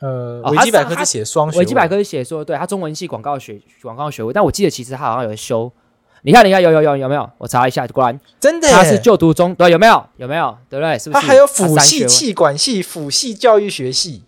[0.00, 5.70] 呃，维基百科是写双学，维基百科是写说，对他中文系广告学广告学位，但我记得其实他好像有修。
[6.22, 7.30] 你看，你看，有有有有没有？
[7.38, 10.04] 我查一下，果然真的，他是就读中，对，有没有？
[10.16, 10.58] 有没有？
[10.68, 10.98] 对不对？
[10.98, 11.20] 是不是？
[11.22, 14.24] 他还有辅系、气管系、辅系教育学系。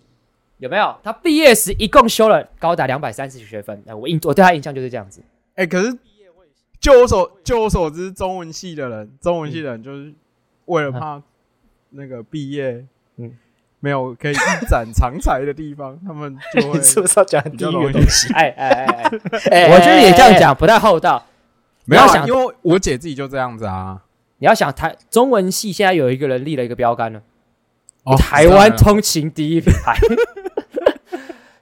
[0.63, 0.97] 有没有？
[1.03, 3.83] 他毕业时一共修了高达两百三十学分。
[3.85, 5.21] 哎，我印我对他印象就是这样子。
[5.57, 5.93] 哎，可是
[6.79, 10.15] 就我所就我所知，中文系的人，中文系的人就是
[10.67, 11.21] 为了怕
[11.91, 12.85] 那个毕业，
[13.17, 13.33] 嗯，
[13.81, 18.33] 没有可以一展长才的地方， 他们就会 是不是要讲很低的东西？
[18.33, 19.11] 哎哎哎
[19.51, 21.27] 哎， 我觉得也这样讲不太厚道。
[21.87, 24.01] 没有想，因为我姐自己就这样子啊。
[24.39, 27.21] 你要想台中文系现在有一个人立了一个标杆了，
[28.17, 29.97] 台湾通勤第一品牌。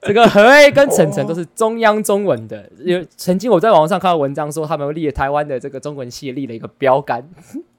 [0.01, 7.29] 这个何 A 跟晨晨都是中央中文的，有曾经我在网上看到文章说，他们立了台湾的这个中文系立了一个标杆。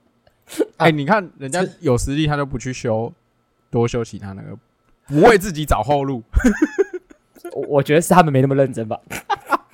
[0.76, 3.12] 哎，你看人家有实力，他都不去修，
[3.70, 4.56] 多修其他那个，
[5.08, 6.22] 不为自己找后路。
[7.54, 9.00] 我我觉得是他们没那么认真吧。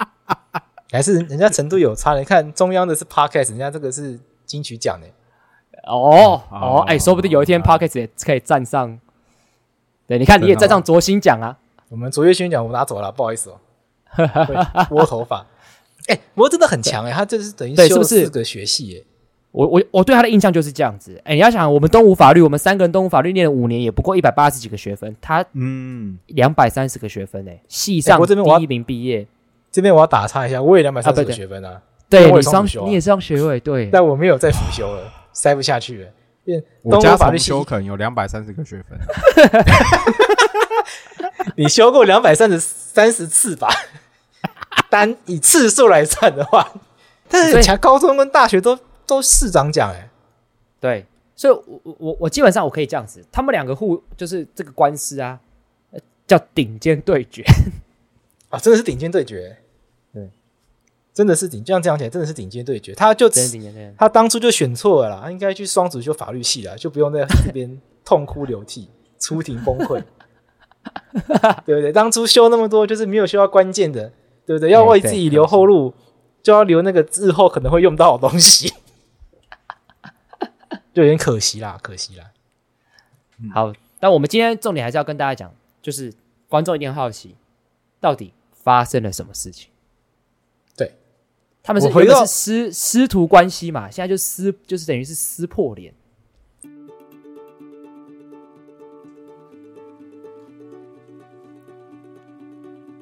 [0.91, 2.19] 还是人家程度有差？
[2.19, 5.07] 你看中央的是 Podcast，人家这个是金曲奖呢。
[5.87, 8.99] 哦哦，哎，说不定有一天 Podcast 也可以站上。
[10.07, 11.59] 对，你看你也站上卓星奖啊。
[11.89, 13.61] 我们卓越新讲我拿走了，不好意思哦。
[14.91, 15.45] 窝头发。
[16.07, 19.05] 哎，不过真的很强哎，他这是等于修四个学系哎。
[19.51, 21.21] 我我我对他的印象就是这样子。
[21.25, 29.27] 哎，你要想，我们东吴法律，我们三个人东吴法律念了五年，也不过一百八十几个学分，他嗯，两百三十个学分哎，系上第一名毕业。
[29.73, 31.81] 这边我要打岔一下，我也两百三十个学分啊。
[32.11, 36.11] 对，你双你也是双学位对，但我没有再辅修了， 塞不下去了。
[36.83, 38.99] 我家法律修可能有两百三十个学分。
[41.57, 43.69] 你修过两百三十三十次吧？
[44.91, 46.67] 单以次数来算的话，
[47.29, 50.09] 但是前高中跟大学都都市长奖哎。
[50.81, 55.39] 对，所以我我我基本上我可以这样子，他们两个互就是这个官司啊，
[56.27, 57.43] 叫顶尖对决
[58.49, 59.59] 啊，真的是顶尖对决。
[60.15, 60.31] 对，
[61.13, 62.95] 真的是顶，这样这样讲起来真的是顶尖对决。
[62.95, 63.29] 他就
[63.97, 70.03] 他当初就选错了啦，他应该去双主修法律系啦，就不用在这边痛哭流涕、出庭崩溃。
[71.65, 71.93] 对不对？
[71.93, 74.13] 当初修那么多，就是没有修到关键的，
[74.47, 74.71] 对不对？
[74.71, 75.95] 要为自己留后路，
[76.43, 78.73] 就要留那个日后可能会用到的东西，
[80.95, 82.25] 就有点可惜啦，可惜啦。
[83.53, 86.13] 好，但我们今天重点还是要跟大家讲，就是
[86.49, 87.37] 观众一定好奇，
[88.01, 89.69] 到底发生了什么事情？
[90.77, 90.93] 对，
[91.63, 93.91] 他们是回到是师师徒关系嘛？
[93.91, 95.93] 现在就撕，就是等于是撕破脸。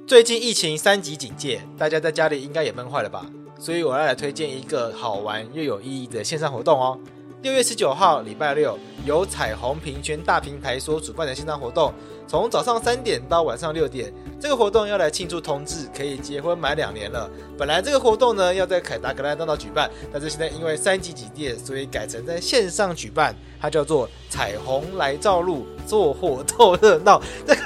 [0.07, 3.27] 最近疫情三级警戒，大家在家里应该也闷坏了吧？
[3.59, 6.97] 所以我要来推荐一个好玩又有意义的线上活动哦。
[7.43, 11.93] 六月十九号，礼拜六，由彩虹平权大平台所主办的线上活动，
[12.29, 14.15] 从早上三点到晚上六点。
[14.41, 17.29] 这个活动要来庆祝同志可以结婚满两年了。
[17.59, 23.35] 本来这个活动呢要在凯达格兰大道举办，但是现在因为三级警戒，所以改成在线上举办。
[23.61, 27.21] 它叫做彩虹来照路，做活逗热闹。
[27.45, 27.61] 这个。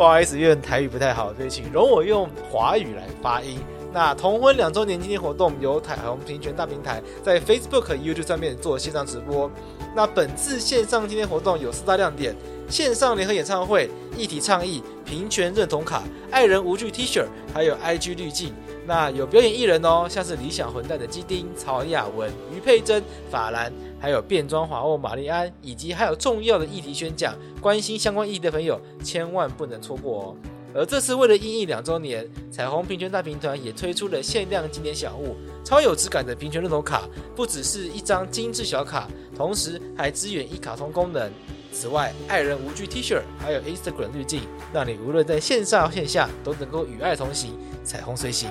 [0.00, 3.58] 不好意思，因为台语不太好，所以请容我用华语来发音。
[3.92, 9.50] 那同婚两周年纪念活动由彩虹平权大平台在 Facebook YouTube 上面做线上直播。
[9.94, 12.34] 那本次线上纪念活动有四大亮点：
[12.66, 18.54] 线上联合演唱会、议题倡议、平权认同卡、爱人无惧 T 恤，还有 IG 滤镜。
[18.86, 23.72] 那有表演艺人哦，像是理想混蛋的基丁、曹雅雯、于佩珍、法兰。
[24.02, 30.36] 还有变装皇后玛丽安，以及还有重要的议题宣讲，关心相关议题的朋友千万不能错过哦。
[30.74, 41.30] 而这次为了因应两周年，彩虹平权大平团也推出了限量经典小物，超有质感的平权认同卡，不只是一张精致小卡，同时还支援一卡通功能。
[41.72, 48.50] 此外，爱人无惧 T 恤还有 Instagram 滤镜，让你无论在线上线下都能够与爱同行，彩虹随行。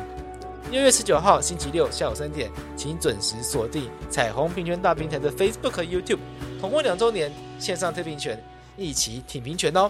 [0.72, 6.20] 六月十九号星期六下午三点，请准时锁定彩虹平权大平台的 Facebook YouTube。
[6.62, 8.42] 同婚两周年线上推平权，
[8.78, 9.90] 一起挺平权哦！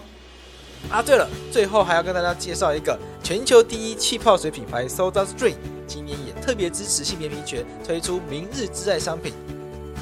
[0.88, 9.34] 啊，对了，最后还要跟大家介绍一个全球第一气泡水品牌 SodaStream，今年也特别支持性别平权，推出明日之爱商品，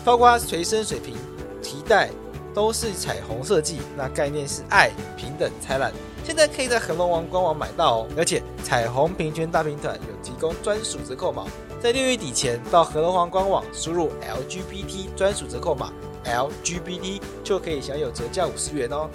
[0.05, 1.17] 包括随身水瓶、
[1.61, 2.11] 提袋
[2.59, 5.93] 都是彩虹设计，那概念是爱、平等、灿烂。
[6.25, 11.47] 现在可以在恒龙王官网买到哦，而且彩虹平权大平台有提供专属折扣码，
[11.81, 15.93] 在六月底前到恒龙王官网输入 LGBT 专属折扣码
[16.25, 19.09] LGBT 就可以享有折价五十元哦。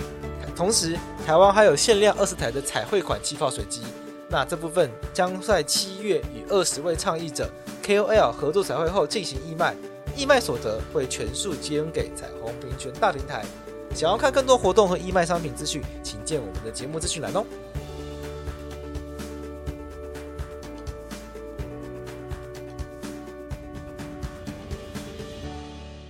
[0.56, 3.82] 同时，台湾还有限量二十台的彩绘款气泡水机，
[4.30, 7.52] 那这部分将在七月与二十位倡议者
[7.86, 9.76] KOL 合作彩绘后进行义卖，
[10.16, 13.44] 义卖所得会全数捐给彩虹平权大平台。
[13.96, 17.46] 想要看更多活动和义卖商品资讯，请见我们的节目资讯栏哦。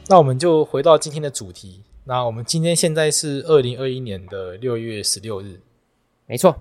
[0.08, 1.84] 那我们就回到今天的主题。
[2.06, 5.62] 那我们今天现在是二零二一年的六月十六日，
[6.26, 6.56] 没错。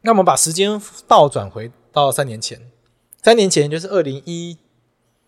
[0.00, 2.70] 那我们把时间倒转回到三年前，
[3.22, 4.56] 三年前就是二零一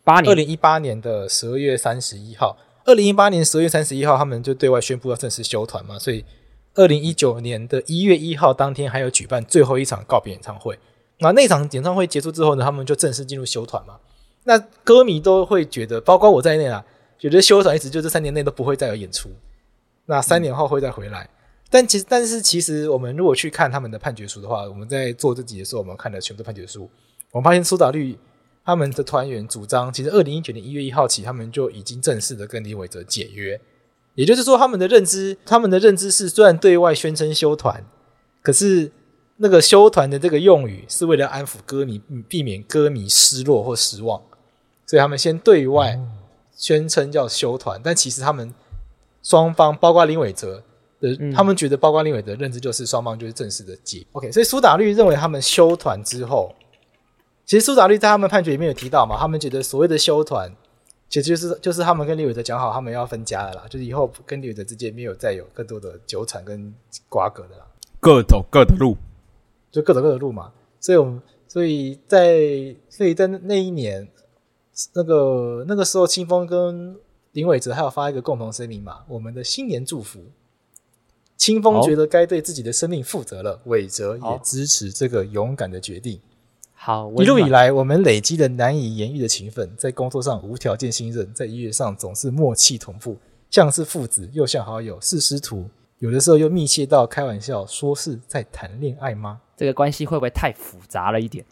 [0.04, 2.56] 八年，二零一八年的十二月三十一号。
[2.84, 6.24] 二零一八年十二月三十一号，他们就对外宣布要正式休团嘛，所以
[6.74, 10.76] 二零一九年的一月一号当天还有举办最后一场告别演唱会。
[11.18, 14.00] 那那场演唱会结束之后呢，他们就正式进入休团嘛。
[14.42, 16.84] 那歌迷都会觉得，包括我在内啊，
[17.16, 19.30] 觉得休团一直就这三年内都不会再有演出。
[20.06, 21.30] 那三年后会再回来，
[21.70, 26.90] 但其实但是其实我们如果去看他们的判决书的话，我们在做这集的时候，我们看了全部的判决书，
[27.30, 28.18] 我们发现苏打绿。
[28.64, 33.60] 他们的团员主张，其实二零一九年一月一号起，他们就已经正式的跟李伟哲解约。
[34.14, 37.84] 也就是说，他们的认知，他们的认知是，虽然对外宣称休团，
[38.42, 38.92] 可是
[39.38, 41.98] 那个休团的这个用语是为了安抚歌迷，
[42.28, 44.20] 避免歌迷失落或失望，
[44.86, 45.98] 所以他们先对外
[46.54, 48.52] 宣称叫休团，但其实他们
[49.22, 50.62] 双方包括林伟哲
[51.00, 54.06] 的，他们觉得包括林伟哲认知就是双方就是正式的解。
[54.12, 56.54] OK，所以苏打绿认为他们休团之后，
[57.44, 60.50] 其实苏打绿在他们判决里面有提到嘛，他们觉得所谓的休团，
[61.08, 66.74] 其实就是就是他们跟李伟哲讲好，他们要分家了啦，就是以后跟李伟哲之间没有再有更多的纠缠跟
[67.08, 67.66] 瓜葛的啦，
[68.00, 68.96] 各走各的路。
[69.70, 74.06] 就各走各的路嘛，所以我们所以在所以在那一年，
[74.92, 76.94] 那个那个时候，清风跟
[77.32, 80.20] 林伟哲还有发一个共同声明嘛，我们的新年祝福。
[81.38, 86.20] 清风觉得该对自己的生命负责了，伟哲也支持这个勇敢的决定。
[86.84, 93.16] 好，一路以来，我们累积了难以言喻的情分，在工作上无条件信任，在音乐上总是默契同步，
[93.50, 95.70] 像是父子，又像好友，是师徒。
[96.00, 99.40] 有的时候又密切到开玩笑，说是在谈恋爱吗？
[99.56, 101.44] 这个关系会不会太复杂了一点？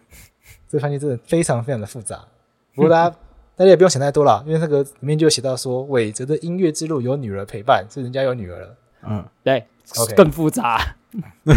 [0.68, 2.26] 这个关系真的非常非常的复杂。
[2.74, 3.16] 不过大家
[3.54, 8.76] 大家也不用想太多了，因为那个里面就写到说，韦泽的音乐之路有女儿陪伴，所以人家有女儿了。
[9.08, 9.64] 嗯，对
[9.98, 10.96] ，OK，更复杂。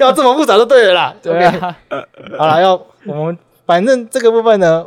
[0.00, 1.14] 要这么复杂就对了啦。
[1.22, 1.76] 对啊，
[2.38, 2.74] 好了，要
[3.06, 4.84] 我们反正这个部分呢，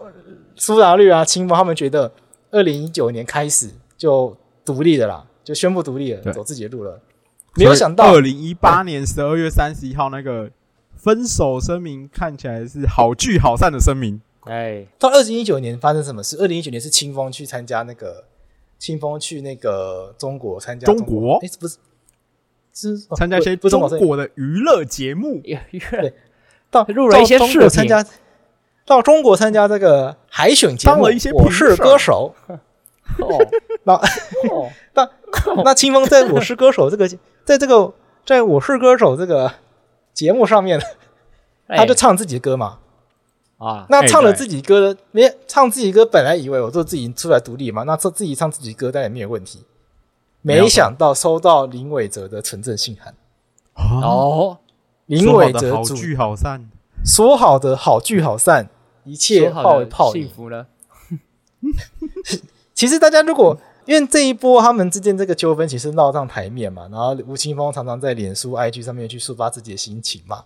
[0.56, 2.12] 苏打绿啊、青峰他们觉得，
[2.52, 5.26] 二零一九年开始就独立的啦。
[5.46, 7.00] 就宣布独立了，走自己的路了。
[7.54, 10.50] 没有想到，二零一八年十二月三十一号那个
[10.98, 14.20] 分手声明看起来是好聚好散的声明。
[14.46, 16.36] 哎，到二零一九年发生什么事？
[16.38, 18.24] 二零一九年是清风去参加那个
[18.86, 21.78] 青峰去那个中国参加中国，哎，不是
[22.72, 25.42] 是参加一些中国的娱乐节目。
[25.42, 26.14] 对，
[26.70, 28.06] 到入了一些视参加
[28.86, 32.36] 到中国参加这个海选节目，了一些我是歌手。
[33.18, 33.40] 哦，
[33.86, 35.10] 那哦，那
[35.64, 37.10] 那清风在我是歌手这个，
[37.44, 37.92] 在这个
[38.24, 39.52] 在我是歌手这个
[40.14, 40.80] 节目上面，
[41.68, 42.78] 他就唱自己的歌嘛。
[43.66, 49.64] 啊，那唱了自己歌的，没唱自己歌，本来以为我做自己出来独立嘛，那自自己唱自己歌当然没有问题。
[50.44, 53.16] 没想到收到林伟哲的存证信函。
[54.04, 54.60] 哦，
[55.08, 56.70] 林伟哲好聚好散，
[57.04, 58.70] 说好的好聚好散，
[59.04, 60.68] 一切泡为泡影，幸福了。
[62.76, 70.44] 其实大家如果因为这一波他们之间这个纠纷其实闹上台面嘛，然后吴青峰常常在脸书、IG 上面去抒发自己的心情嘛。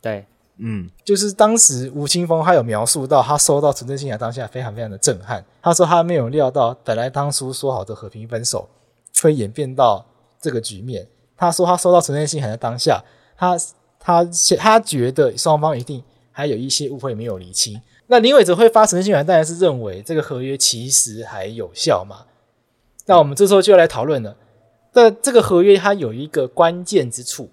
[0.00, 0.26] 对，
[0.58, 5.44] 嗯，就是当时吴青峰他有描述到他收到存证信函当下非常非常的震撼。
[5.60, 8.68] 他说他没有料到本来当初说好的和平分手
[9.20, 10.04] 会演变到
[10.40, 11.06] 这个局面。
[11.36, 13.02] 他说他收到存证信函的当下，
[13.36, 13.58] 他
[13.98, 14.24] 他
[14.56, 17.80] 他觉得双方一定还有一些误会没有理清。
[18.06, 22.26] 那林伟哲会发存证信函，当然是认为这个合约其实还有效嘛。
[23.06, 24.36] 那我们这时候就要来讨论了。
[24.92, 27.50] 那这个合约它有一个关键之处，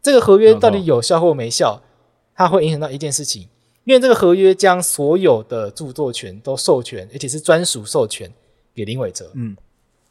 [0.00, 1.82] 这个合约到底有效或没效，
[2.38, 3.48] 它会影响到一件事情，
[3.84, 8.32] 因为这个合约将所有的著作权都授权，而且是专属授权
[8.72, 9.30] 给林伟哲。
[9.34, 9.54] 嗯，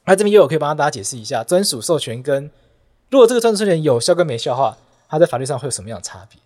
[0.05, 2.51] 那这边又有可以帮大家解释一下，专属授权跟
[3.09, 4.77] 如果这个专属授权有效跟没效的话，
[5.09, 6.39] 它在法律上会有什么样的差别？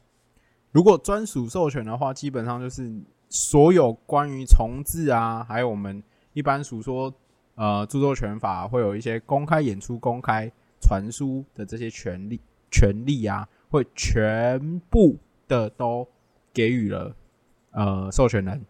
[0.72, 2.90] 如果专属授权的话，基本上就是。
[3.34, 7.14] 所有关于重置啊，还有我们一般所说
[7.56, 15.16] 呃著作权法会有一些公开演出、公开传输的这些权利权利啊，会全部
[15.60, 16.08] 的都
[16.54, 17.14] 给予了
[17.72, 18.66] 呃授权人。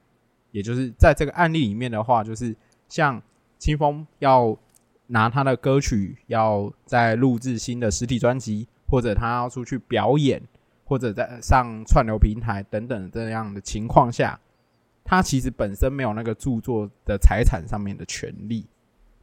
[0.51, 2.55] 也就是在这个案例里面的话，就是
[2.89, 3.21] 像
[3.57, 4.57] 清风要
[5.07, 10.41] 拿他的歌曲要再录制新的实体专辑，或者他要出去表演，
[10.83, 14.39] 或者在上串流平台等等这样的情况下。
[15.03, 18.65] 他其实本身没有那个著作的财产上面的权利，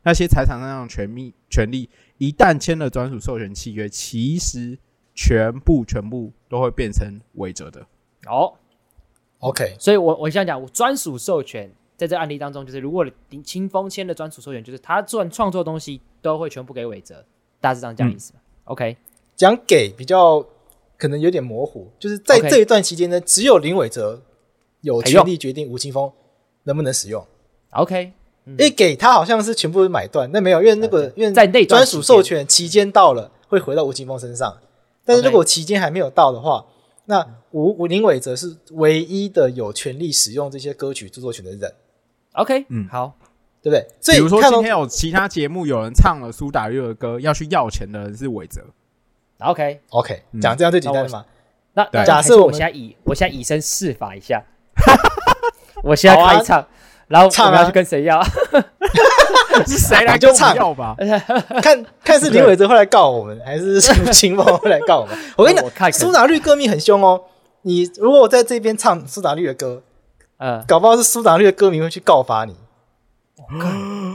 [0.03, 4.79] 那些财产上的权利权利一旦签了专属授权契约，其实
[5.14, 7.80] 全部全部都会变成韦哲的。
[8.26, 8.54] 哦
[9.40, 13.06] ，OK，所以我我想讲，我专属授权在这案例当中，就是如果
[13.44, 17.24] 青峰签的专属授权，就是他做创作东西都会全部给韦哲，
[17.61, 18.32] 大致上这样意思。
[18.34, 18.96] 嗯、OK，
[19.37, 20.44] 讲给比较
[20.96, 24.22] 可能有点模糊，就是在这一段期间呢，只有林伟哲。
[24.82, 26.09] 有权利决定吴青峰
[26.62, 27.26] 能不能使用
[27.70, 28.12] ，OK？
[28.44, 34.57] 因为给他好像是全部买断，那没有，因为那个因为在内专属授权期间到了，会回到吴青峰身上。
[35.09, 36.66] 但是如果期间还没有到的话，
[37.06, 41.74] 那吴吴林伟则是唯一的有权利使用这些歌曲著作权的人。
[42.32, 42.66] OK？
[42.68, 43.16] 嗯，好，
[43.62, 43.88] 对不对？
[44.02, 48.62] 所以比如说今天有其他节目有人唱了苏打绿的歌，要去要钱的人是伟泽。
[49.38, 50.22] OK？OK？
[50.42, 51.24] 讲这样最简单的嘛？
[51.72, 54.44] 那假设我现在以我现在以身试法一下。
[55.82, 56.68] 我现在开唱，
[57.09, 58.22] 然后我唱要去跟谁要？
[59.66, 60.94] 是谁来就唱吧？
[61.61, 65.18] 看看是林伟哲会来告我们，还是吴青峰会来告我们？
[65.36, 67.20] 我跟你讲，苏打绿歌迷很凶哦。
[67.62, 69.82] 你如果我在这边唱苏打绿的歌，
[70.38, 72.54] 嗯，搞不好是苏打绿的歌迷会去告发你。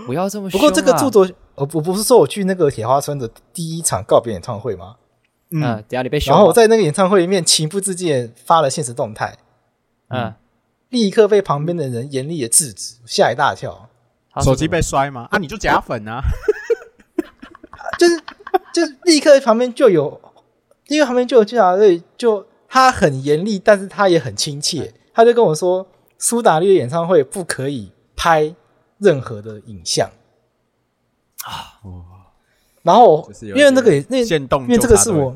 [0.05, 0.51] 不要这么、啊。
[0.51, 4.95] 不过这个著作，我我不是说我去那个铁花村的第一场告别演唱会吗？
[5.51, 9.35] 嗯，等下你被凶然后我在那个演唱会里面情不自禁地发了现实动态，
[10.09, 10.33] 嗯，
[10.93, 13.89] 立刻被旁边的人严厉的制止，吓一大跳。
[14.41, 15.27] 手机被摔吗？
[15.31, 16.21] 啊，你就假粉啊！
[17.99, 18.21] 就是
[18.73, 20.21] 就是立刻旁边就有，
[20.87, 25.87] 因为旁边就有记者队，就他很严厉，但是他也很亲切，他就跟我说，
[26.17, 28.55] 苏打绿的演唱会不可以拍
[28.99, 30.09] 任何的影像
[31.43, 31.81] 啊。
[32.83, 35.35] 然后因为那个也那因为这个是我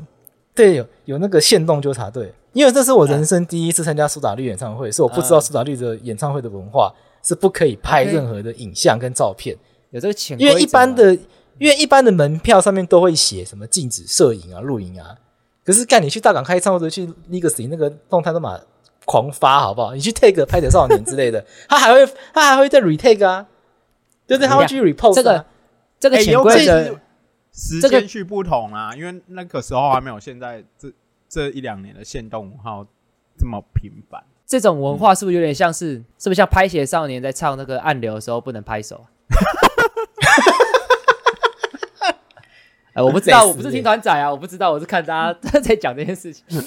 [0.54, 6.92] 对有有那个限动纠察队，因为这是我人生第一次参加苏打绿演唱会，所以我不知道苏打绿的演唱会的文化
[7.22, 9.56] 是不可以拍任何的影像跟照片。
[9.90, 11.14] 有这个潜规则，因为一般的，
[11.58, 15.16] 因为一般的门票上面都会写什么禁止摄影啊、录影啊。
[15.64, 18.60] 可是干你去大港开唱或者去 Legacy 那个动态都嘛
[19.06, 19.94] 狂发，好不好？
[19.94, 23.46] 你去 take 拍的少年之类的， 他还会他还会再 retake 啊，
[24.26, 24.46] 对不对？
[24.46, 25.44] 他会去 repost 啊这个
[25.98, 26.98] 这个潜规则是
[27.58, 30.92] 时这个间序不同啊，因为那个时候还没有现在这
[31.28, 32.86] 这一两年的限动文化
[33.36, 34.22] 这么频繁。
[34.46, 39.04] 这种文化是不是有点像是，是不是像拍鞋少年在唱那个暗流的时候不能拍手？
[42.94, 46.44] 哎，我不知道，我不是听团仔啊，我不知道，我是看大家 在讲这件事情。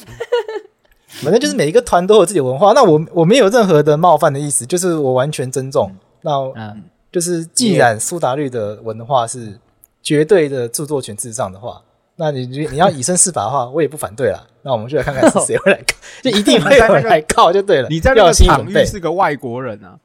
[1.23, 2.73] 反正就是每一个团都有自己的文化。
[2.73, 5.93] 那我我没有任何的冒犯的意思，就是我完全尊重。
[6.21, 9.59] 那嗯，就是既然苏打绿的文化是
[10.02, 11.84] 绝对的著作权至上的话，
[12.16, 14.45] 那你你要以身试法的话， 我也不反对啦。
[14.64, 17.89] 那我们就来看看是谁会来告， 就一定会有人来告就对了。
[17.89, 18.86] 你在那要个场域有心理准备。
[18.86, 19.99] 是个外国人啊，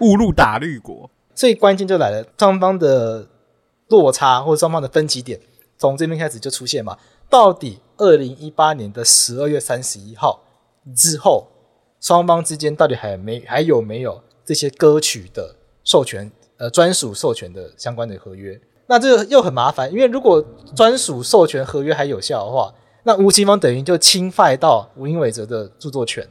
[0.00, 1.08] 误入打绿国。
[1.34, 3.28] 最关键就来了，双方的
[3.88, 5.40] 落差或者双方的分歧点，
[5.78, 6.98] 从这边开始就出现嘛。
[7.30, 10.42] 到底二零一八年的十二月三十一号
[10.94, 11.48] 之后，
[12.00, 18.60] 双方之间到底还没还有没有这些歌曲的授权呃专属授权的相关的合约？
[18.86, 22.72] 那这个又很麻烦，因为如果专属授权合约还有效的话，
[23.04, 26.26] 那吴青峰等于就侵犯到吴英伟哲的著作权。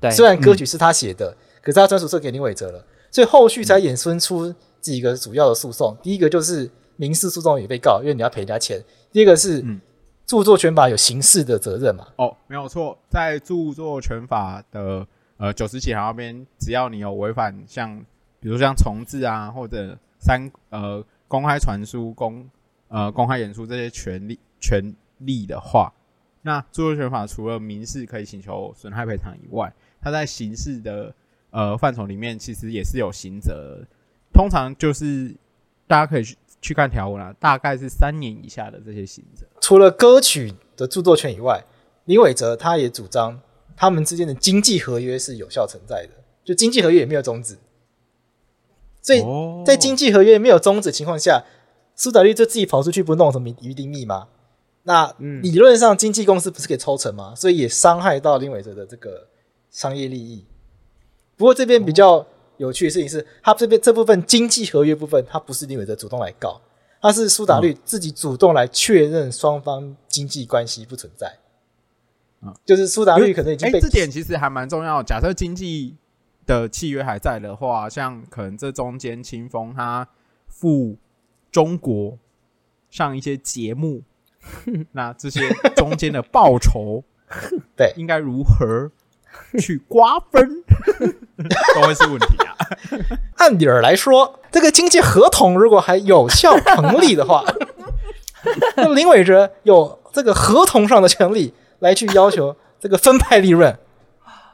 [0.00, 5.96] 对，虽然歌曲是他写的，可是他专属授给林伟哲了，所以后续才衍生出几个主要的诉讼。
[6.02, 8.78] 第一个就是民事诉讼也被告，因为你要赔人家钱；
[9.10, 9.80] 第二个是嗯
[10.26, 12.06] 著作权法有刑事的责任嘛。
[12.16, 15.06] 哦，没有错，在著作权法的
[15.38, 17.98] 呃九十几条那边，只要你有违反像
[18.40, 21.02] 比如像重置啊或者三呃
[21.34, 22.48] 公开传输、公
[22.86, 25.92] 呃公开演出这些权利权利的话，
[26.42, 31.12] 那著作权法除了民事可以请求损害赔偿以外，它在刑事的
[31.50, 33.84] 呃范畴里面其实也是有刑责，
[34.32, 35.34] 通常就是
[35.88, 39.44] 大家可以去去看条文啊，大概是三年以下的这些刑责。
[39.60, 41.64] 除了歌曲的著作权以外，
[42.04, 43.40] 林伟哲他也主张
[43.74, 46.10] 他们之间的经济合约是有效存在的，
[46.44, 47.58] 就经济合约也没有终止。
[49.04, 51.44] 所以哦在经济合约没有终止情况下，
[51.94, 54.28] 苏打绿就自己跑出去不弄什么鱼丁糸吗？
[54.84, 57.34] 那理论上经纪公司不是可以抽成吗？
[57.36, 59.28] 所以也伤害到林伟哲的这个
[59.70, 60.44] 商业利益。
[61.36, 62.26] 不过这边比较
[62.56, 66.60] 有趣的事情是，他这边这部分经济合约部分，他不是林伟哲主动来告，
[67.00, 71.38] 他是苏打绿自己主动来确认双方经济关系不存在。
[72.42, 75.02] 嗯就是苏打绿可能已经哎、被这点其实还蛮重要。
[75.02, 75.96] 假设经济
[76.46, 80.06] 的契约还在的话，像可能这中间清风他
[80.46, 80.96] 赴
[81.50, 82.18] 中国
[82.90, 84.02] 上一些节目，
[84.92, 87.04] 那这些中间的报酬，
[87.76, 88.90] 对应该如何
[89.58, 90.62] 去瓜分，
[91.74, 92.54] 都会是问题啊。
[93.38, 97.44] 按理儿来说，这个经济合同如果还有效成立的话，
[98.76, 103.76] 那么林伟哲有这个合同上的权利来去要求这个分派利润。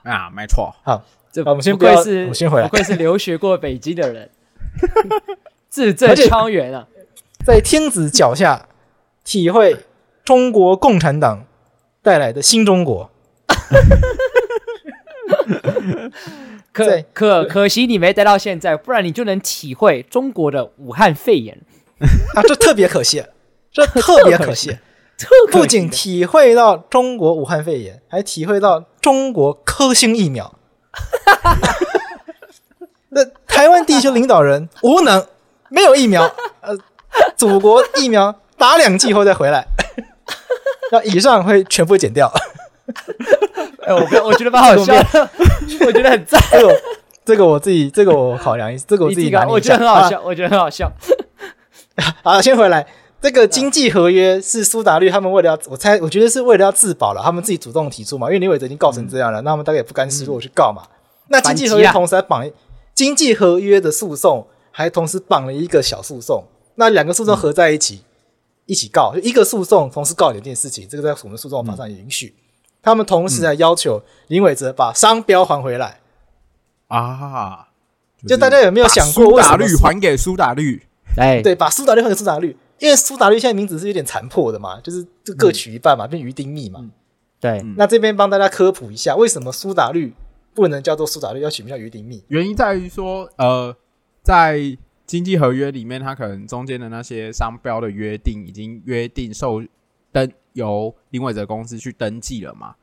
[0.03, 1.03] 啊，没错，好，
[1.33, 4.31] 这好我们先不不愧是我先回来不愧是留学过北京的人，
[5.69, 6.87] 字正腔圆啊！
[7.45, 8.69] 在天子脚下
[9.25, 9.77] 体会
[10.25, 11.47] 中国共产党
[12.03, 13.11] 带来的新中国。
[16.73, 21.59] 可对可可惜你没待到现在，不然你就能体会中国的武汉肺炎。
[22.35, 23.25] 啊，这特别可惜，
[23.73, 24.77] 这特别可惜。
[25.53, 30.59] 不仅体会到中国武汉肺炎，还体会到中国科兴疫苗。
[33.11, 35.27] 那台湾地区领导人无能，
[35.69, 36.31] 没有疫苗，
[36.63, 36.77] 呃，
[37.37, 39.67] 祖国疫苗打两剂后再回来。
[40.93, 42.33] 那以上会全部剪掉。
[43.83, 45.31] 哎，我不要我觉得蛮好笑的，
[45.87, 46.41] 我觉得很赞。
[47.25, 49.61] 这个我自己，这个我考量一下，这个我自己拿捏一下。
[49.61, 50.91] 我觉得很好笑，我觉得很好笑。
[52.23, 52.85] 好，先回来。
[53.21, 58.29] 这个经济合约是苏打绿他们为了要，我猜，我觉得是为了要自保了，他们自己主动提出嘛。
[58.29, 60.83] 因为林伟哲已经告成这样了，那他们大概也不甘示弱去告嘛。
[61.29, 62.51] 那经济合约同时还绑
[62.95, 66.45] 经济合约的诉讼，还同时绑了一个小诉讼，
[66.77, 68.03] 那两个诉讼合在一起
[68.65, 72.35] 一起告，就一个诉讼同时告两件事情，这个在我们诉讼法上也允许。
[72.83, 76.01] 他们同时还要求林伟哲把商标还回来
[76.89, 77.69] 啊！
[78.27, 80.83] 就大家有没有想过，苏打绿还给苏打绿？
[81.19, 82.57] 哎，对，把苏打绿还给苏打绿。
[82.81, 86.91] 因为苏打绿现在名字是有点残破的嘛，就是就各取一半嘛，嗯、变鱼丁糸嘛。
[87.39, 90.13] 对，那这边帮大家科普一下，为什么苏打绿
[90.55, 92.23] 不能叫做苏打绿，要取名叫鱼丁糸？
[92.29, 93.77] 原因在于说，呃，
[94.23, 94.77] 在
[95.07, 99.63] 经济合约里面，它可能中间的那些商标的约定已经约定受
[100.11, 102.75] 登由林伟哲公司去登记了嘛。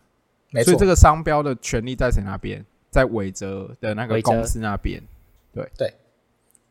[0.51, 2.63] 没错，所以这个商标的权利在谁那边？
[2.91, 5.01] 在伟哲的那个公司那边。
[5.51, 5.93] 对对，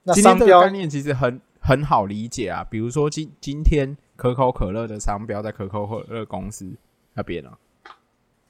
[0.04, 1.40] 那商标概念其实很。
[1.66, 6.72] 很好理解啊，比如说今今天可口可乐的商标在可口可乐公司
[7.14, 7.58] 那边了，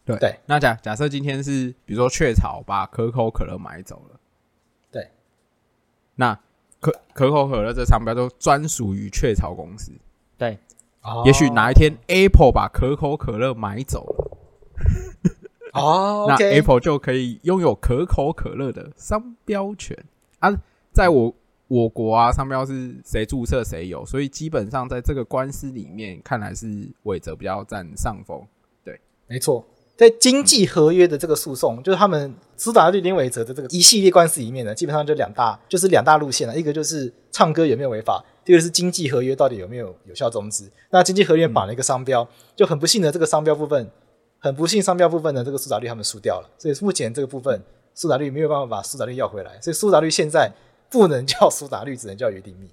[0.04, 0.38] 对对。
[0.44, 4.20] 那假假设今天是比如说雀巢把可口可乐买走了，
[4.90, 5.08] 对。
[6.16, 6.38] 那
[6.78, 9.92] 可可口可乐这商标都专属于雀巢公司，
[10.36, 10.58] 对。
[11.24, 14.40] 也许哪一天 Apple 把可口可乐买走了，
[15.72, 19.96] 哦， 那 Apple 就可以拥有可口可乐的商标权
[20.40, 20.52] 啊，
[20.92, 21.34] 在我。
[21.68, 28.40] 我国啊，商标是谁注册谁有，所以基本上在这个官司里面，看来是伟哲比较占上风。
[28.84, 29.64] 对，没错，
[29.96, 36.56] 在经济合约的这个诉讼，就是他们苏打绿、林伟哲的这个一系列官司里面呢，基本上就两大，就是两大路线了。
[36.56, 40.70] 一个就是唱歌有没有违法，第二个是经济合约到底有没有有效终止。
[40.90, 43.90] 那经济合约绑了一个商标，就很不幸的这个商标部分，
[44.38, 47.60] 很不幸商标部分呢，这个苏打绿他们输掉了，所以目前这个部分
[47.92, 50.48] 苏打绿没有办法把苏打绿要回来，所以苏打绿现在。
[50.90, 52.68] 不能叫苏打绿，只能叫约定密。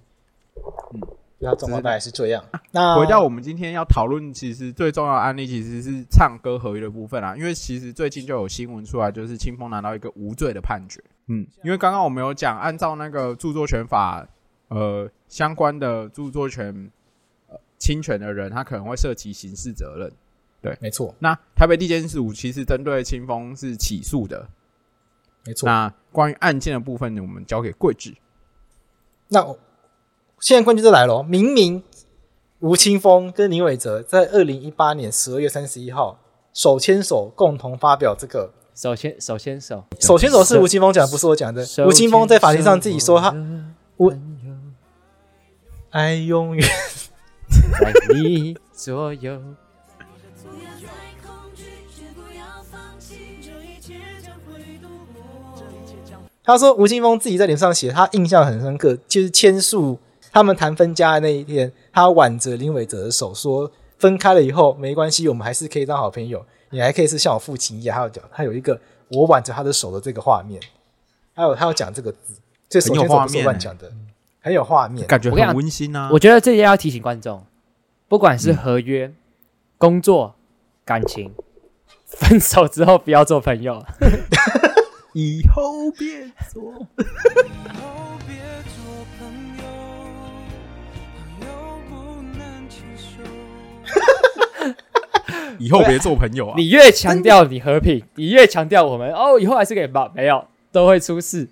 [0.94, 1.02] 嗯，
[1.40, 2.44] 那状况大概是这样。
[2.72, 7.36] 那回到我们今天要讨论，其实最重要的案例其实是唱歌合约的部分啊。
[7.36, 11.04] 因为其实最近就有新闻出来，就是清风拿到一个无罪的判决。
[11.28, 14.28] 嗯，因为刚刚我们有讲，按照那个著作权法，
[14.68, 16.92] 呃，相关的著作权
[17.50, 20.12] 呃侵权的人，他可能会涉及刑事责任。
[20.62, 21.14] 对，没错。
[21.20, 24.48] 那台北地检署其实针对清风是起诉的。
[25.46, 25.66] 没错。
[25.66, 28.16] 那关于案件的部分呢，我们交给桂智。
[29.30, 29.56] 那
[30.40, 31.84] 现在关键就来了，明明
[32.60, 36.20] 吴青峰跟林伟哲在二零一八年十二月三十一号
[36.54, 41.66] 手牵手共同发表这个手牵手牵手手牵手是吴青峰讲，不是我讲的。
[41.88, 43.36] 吴青峰在法庭上自己说他
[43.98, 44.14] 我
[45.90, 46.68] 爱永远
[47.80, 49.42] 在你左右。
[56.44, 59.98] 他说吴青峰自己在脸上写，他印象很深刻，就是签署
[60.32, 68.78] 他们谈分家的那一天，他挽着林伟哲的手说：“分开了以后没关系，我们还是可以当好朋友，你还可以是像我父亲一样。”还有讲，他有一个
[69.10, 70.62] 我挽着他的手的这个画面，
[71.34, 72.34] 还有他要讲这个字，
[72.68, 73.90] 这手牵手不是乱讲的，
[74.42, 76.10] 很有画面，感觉很温馨啊。
[76.12, 77.42] 我觉得这些要提醒观众，
[78.10, 79.16] 不管是合约、嗯、
[79.78, 80.36] 工作、
[80.84, 81.32] 感情，
[82.06, 83.82] 分手之后不要做朋友。
[85.14, 86.64] 以后别做，
[86.98, 87.04] 以
[87.70, 88.36] 后别
[88.74, 89.64] 做朋友，
[91.14, 91.48] 朋友
[91.88, 91.94] 不
[92.36, 93.04] 能牵手。
[95.60, 96.56] 以后别做朋友啊！
[96.58, 100.12] 你越强调你和平，你越强调我们哦，以后还是可以吧？
[100.16, 101.48] 没有，都会出事。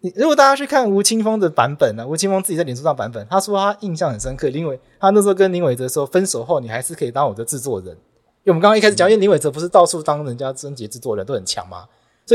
[0.00, 2.06] 你如果大家去看吴青峰的版本呢？
[2.06, 7.96] 吴青峰自己在脸书上版本，他说他印象很深刻，因为他那时候跟林伟哲说，分手后你还是可以当我的制作人。
[8.44, 11.86] 因为我们刚刚一开始讲，因为林伟哲不是到处当人家贞节制作人，都很强吗？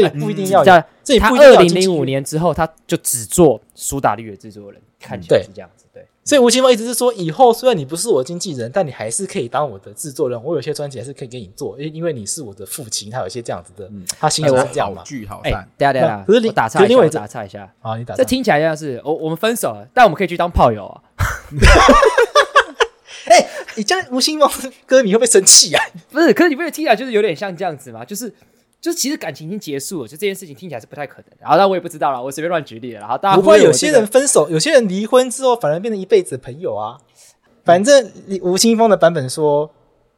[0.02, 0.64] 这也不一定要。
[0.64, 0.84] 在
[1.20, 5.86] 他二零零五年之后，他就只做苏打绿的制作人，看起来是这样子。
[5.93, 10.43] 对，所以吴青峰一直是说，以后虽然你不是我经纪人，但你还是可以当我的制作人。
[10.43, 13.10] 我有些专辑还是可以给你做，因因为你是我的父亲。
[13.10, 13.89] 他有一些这样子的，
[14.20, 15.02] 他心里是这样嘛。
[15.04, 16.24] 句好散，对啊对啊。
[16.28, 18.14] 可是你打岔一下，打岔一下啊，你打。
[18.16, 21.02] 这听起来像是我我们分手了，但我们可以去当炮友啊。
[23.28, 24.50] 哎，你这样吴青峰
[24.86, 25.82] 歌迷会不会生气啊？
[26.12, 28.04] 不是，可是你不觉得听起来就是有点像这样子吗？
[28.04, 28.34] 就是。
[28.80, 31.26] 就是其实感情已经结束了，就这件事情听起来是不太可能。
[31.40, 33.00] 然后，但我也不知道了，我随便乱举例了。
[33.00, 36.98] 然后大家不会有些人分手，有些人离婚之后反而变成一辈子的朋友啊。
[37.66, 38.12] 反正
[38.42, 39.70] 吴青峰的版本说，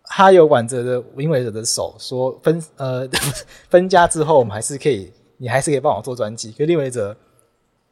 [0.04, 3.08] 他有挽着的林伟哲的手，说分 呃
[3.70, 6.52] 分家之后，我们还是可以，你还是可以帮我做专辑。
[6.52, 7.16] 可是林伟哲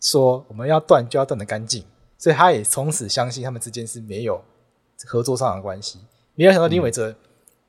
[0.02, 1.84] 说，我们要断就要断得干净，
[2.18, 4.44] 所以他也从此相信他们之间是没有
[5.06, 6.00] 合作上的关系。
[6.36, 7.16] 没有想到林伟哲。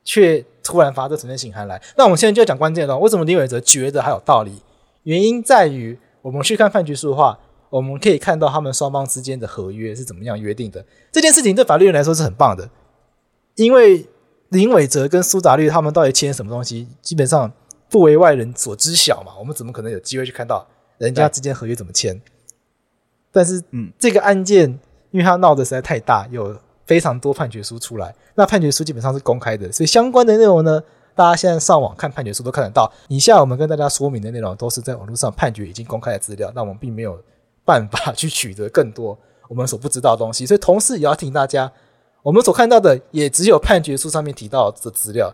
[0.09, 2.97] 却突然发这存证信函来，那我们现在就要讲关键了。
[2.97, 4.59] 为什么林伟哲觉得还有道理？
[5.03, 7.37] 原因在于我们去看判决书的话，
[7.69, 10.83] 我们可以看到他们双方之间的合约是怎么样约定的。
[11.11, 12.67] 这件事情对法律人来说是很棒的，
[13.53, 14.03] 因为
[14.49, 17.51] 林伟哲跟苏打绿他们到底签什么东西，基本上
[17.87, 19.33] 不为外人所知晓嘛。
[19.37, 20.65] 我们怎么可能有机会去看到
[20.97, 22.19] 人家之间合约怎么签？
[23.31, 24.67] 但是，嗯，这个案件
[25.11, 30.81] 因为它闹得实在太大，有非常多判决书出来，那判决书基本上是公开的，所以相关的内容呢，
[31.13, 32.91] 大家现在上网看判决书都看得到。
[33.07, 37.23] 以下我们跟大家说明的内容都是在网络上判决已经公开的资料，那我们并没有
[37.63, 39.15] 办法去取得更多
[39.47, 41.71] 我们所不知道的东西，所以同时也要提醒大家，
[42.23, 45.31] 我们所看到的也只有判决书上面提到的资料，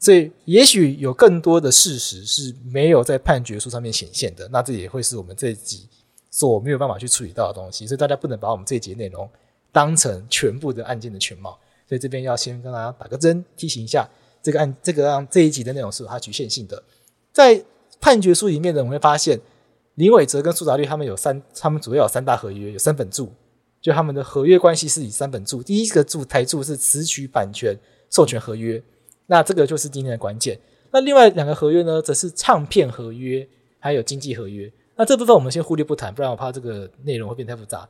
[0.00, 5.88] 所以也许有更多的事实是没有在判决书上面显现的，那这也会是我们这一集
[6.32, 9.30] 所没有办法去处理到的东西，所以大家不能把我们这一节内容
[9.72, 11.58] 当成全部的案件的全貌，
[11.88, 14.08] 所以这边要先跟大家打个针，提醒一下
[14.42, 16.82] 这个案这个让这一集的内容是有它局限性的。
[17.32, 17.64] 在
[18.00, 19.38] 判决书里面呢，我们会发现
[19.94, 23.30] 林伟哲跟苏打绿他们有三，他们主要有三大合约，有三本着，
[23.80, 27.76] 就他们的合约关系是以三本着，第一个着台着是词曲版权
[28.10, 28.82] 授权合约，
[29.26, 30.58] 那这个就是今天的关键。
[30.90, 33.46] 那另外两个合约呢，则是唱片合约
[33.78, 34.72] 还有经纪合约。
[34.96, 37.88] 那这部分我们先忽略不谈，不然我怕这个内容会变太复杂。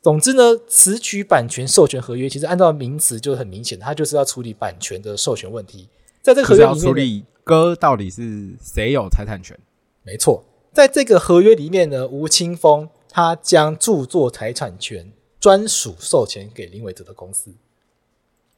[0.00, 5.88] 总之呢，词曲版权授权合约其实按照名词就很明显，它就是要处理版权的授权问题。
[6.22, 9.58] 在这个合约里面，就是要处理歌到底是谁有财产权？
[10.02, 17.52] 没错，在这个合约里面呢，吴青峰他将著作财产权专属授权给林伟哲的公司。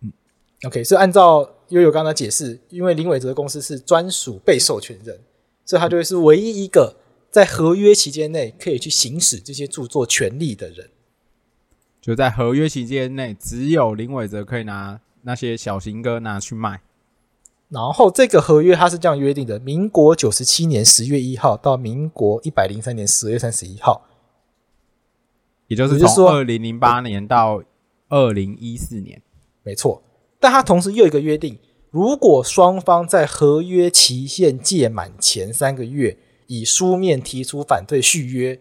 [0.02, 0.12] 嗯
[0.66, 5.18] ，OK，所以按照悠悠刚刚的解释，因为林伟哲的公司是专属被授权人，
[5.64, 6.96] 所以他就会是唯一一个。
[7.30, 10.90] 在合约期间内可以去行使这些著作权利的人，
[12.00, 16.80] 就在合约期间内，只有林伟哲可以拿那些小型歌拿去卖。
[17.68, 24.06] 然后这个合约它是这样约定的：民国九十七年十月一号到民国一百零三年十月三十一号，
[25.68, 27.62] 也就是从二零零八年到
[28.08, 29.22] 二零一四年，
[29.62, 30.02] 没错。
[30.38, 31.58] 但它同时又有一个约定：
[31.90, 36.16] 如果双方在合约期限届满前三个月。
[36.52, 38.60] 以书面提出反对续约，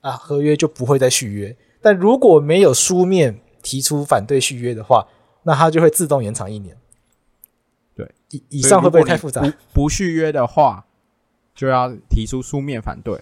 [0.00, 1.54] 啊，合约就不会再续约。
[1.82, 5.06] 但如果没有书面提出反对续约的话，
[5.42, 6.76] 那它就会自动延长一年。
[7.94, 9.42] 对，以以上会不会太复杂？
[9.42, 10.86] 不不续约的话，
[11.54, 13.20] 就要提出书面反对。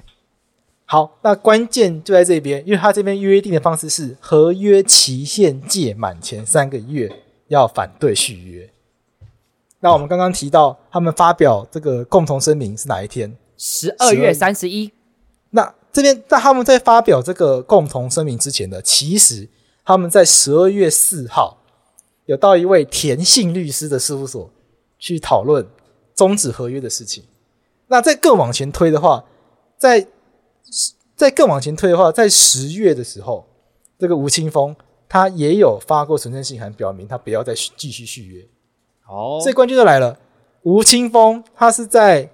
[0.85, 8.69] 好，那关键就在这边，因为他这边约定的方式是合约期限届满前三个月要反对续约。
[9.79, 13.37] 那我们刚刚提到他们发表这个共同声明是哪一天？
[13.57, 14.93] 十二月三十一，那
[15.93, 19.49] 这边在他们在发表这个共同声明之前呢，其实
[19.85, 21.59] 他们在十二月四号
[22.27, 24.49] 有到一位田姓律师的事务所
[24.99, 25.67] 去讨论
[26.15, 27.25] 终止合约的事情。
[27.89, 29.25] 那在更往前推的话，
[29.77, 30.07] 在
[31.17, 33.47] 在更往前推的话，在十月的时候，
[33.99, 34.77] 这个吴青峰
[35.09, 38.47] 他也有发过存证信函，表明他不要再继续续约。
[39.09, 40.17] 哦，所以关键就来了，
[40.63, 42.31] 吴青峰他是在。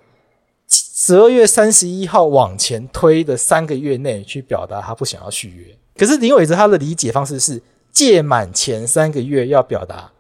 [0.99, 10.11] 十二月三十一号往前推的三个月内去表达他不想要续约，可是林伟哲他的理解方式是届满前三个月要表达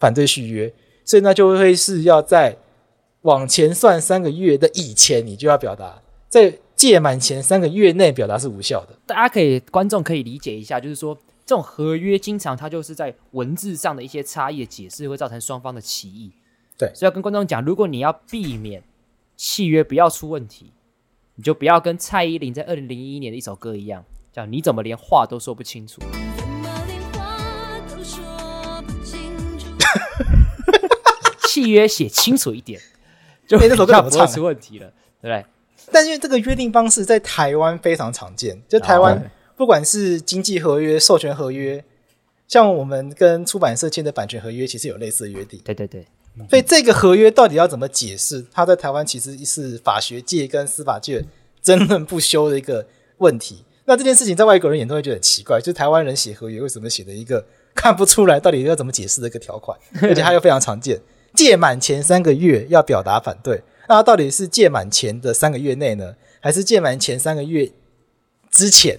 [0.00, 0.74] 反对续约，
[1.04, 2.56] 所以那就会是要在
[3.22, 8.98] 往前算三个月的以前，你就要表达在届满前三个月内表达是无效的。
[9.06, 11.16] 大家可以观众可以理解一下，就是说
[11.46, 16.32] 这种合约经常它就是在文字上的一些差异的解释会造成双方的歧义。
[16.76, 18.82] 对，所以要跟观众讲，如果你要避免。
[19.36, 20.72] 契约不要出问题，
[21.34, 26.00] 你就不要跟蔡依林在二零零一年的一首歌一样，叫你怎么连话都说不清楚。
[31.48, 32.80] 契约写清楚一点，
[33.46, 35.44] 就比较不会出问题了，对不对？
[35.92, 41.84] 但因为这个约定方式在台湾非常常见，就台湾不管是经济合约、授权合约，
[42.48, 45.60] 像我们跟出版社签的版权合约，其实有类似的约定。
[45.62, 46.04] 对对对。
[46.50, 48.44] 所以这个合约到底要怎么解释？
[48.50, 51.24] 它在台湾其实是法学界跟司法界
[51.62, 52.84] 争论不休的一个
[53.18, 53.64] 问题。
[53.84, 61.00] 那这件事情在外国人眼中会觉得很奇怪，就是台湾人写合约为什么写的一个看不出来到底要怎么解释的一个条款， 而且它又非常常见。
[61.34, 67.70] 届满前三个月要表达反对，那它到底是届满前的三个月内呢，还是届满前三个月
[68.50, 68.98] 之前？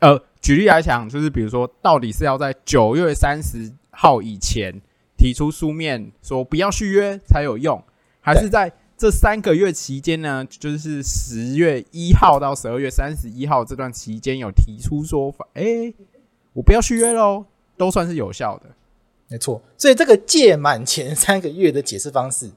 [0.00, 4.82] 呃，举例来讲，就是比如说，到底是要在九月三十号以前。
[5.22, 7.80] 提出书面说不要续约才有用，
[8.20, 10.44] 还是在这三个月期间呢？
[10.50, 15.94] 就是十月一号到十二月三十一号这段期间有提出说法，哎、欸，
[16.54, 17.44] 我不要续约喽，
[17.76, 18.66] 都算是有效的。
[19.28, 22.50] 没错，所以这个届满前三个月的解释方式，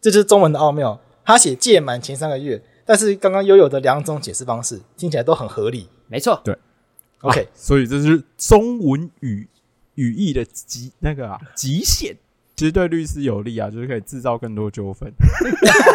[0.00, 1.00] 这就是中文的奥妙。
[1.24, 5.88] 他写届满前三个月，但是刚刚悠悠的两种解释方式听起来都很合理。
[6.08, 6.58] 没错，对
[7.20, 9.48] ，OK，、啊、所以这是中文语
[9.98, 12.14] 语义的极那个啊极限，
[12.54, 15.12] 其实对律师有利啊，就是可以制造更多纠纷。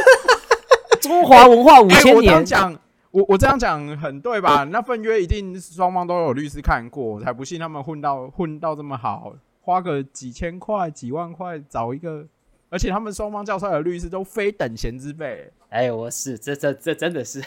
[0.99, 2.79] 中华文化五千年，欸、我这样讲，
[3.11, 4.65] 我我这样讲很对吧？
[4.65, 12.25] 那份约一定双方都有律师看过，我才不信他们混到混到这么好，花个几千块、几万块找一个。
[12.69, 15.49] 而且他们双方叫出来的律师都非等闲之辈。
[15.69, 17.39] 哎，我是这这这真的是，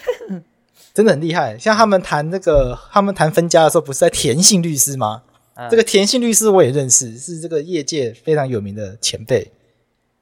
[0.94, 1.58] 真的很厉害。
[1.58, 5.24] 像他们谈那个，他们谈分家的时候，不是在田姓律师吗？
[5.56, 9.50] 嗯、这个田信律师我也认识，是这个业界非常有名的前辈。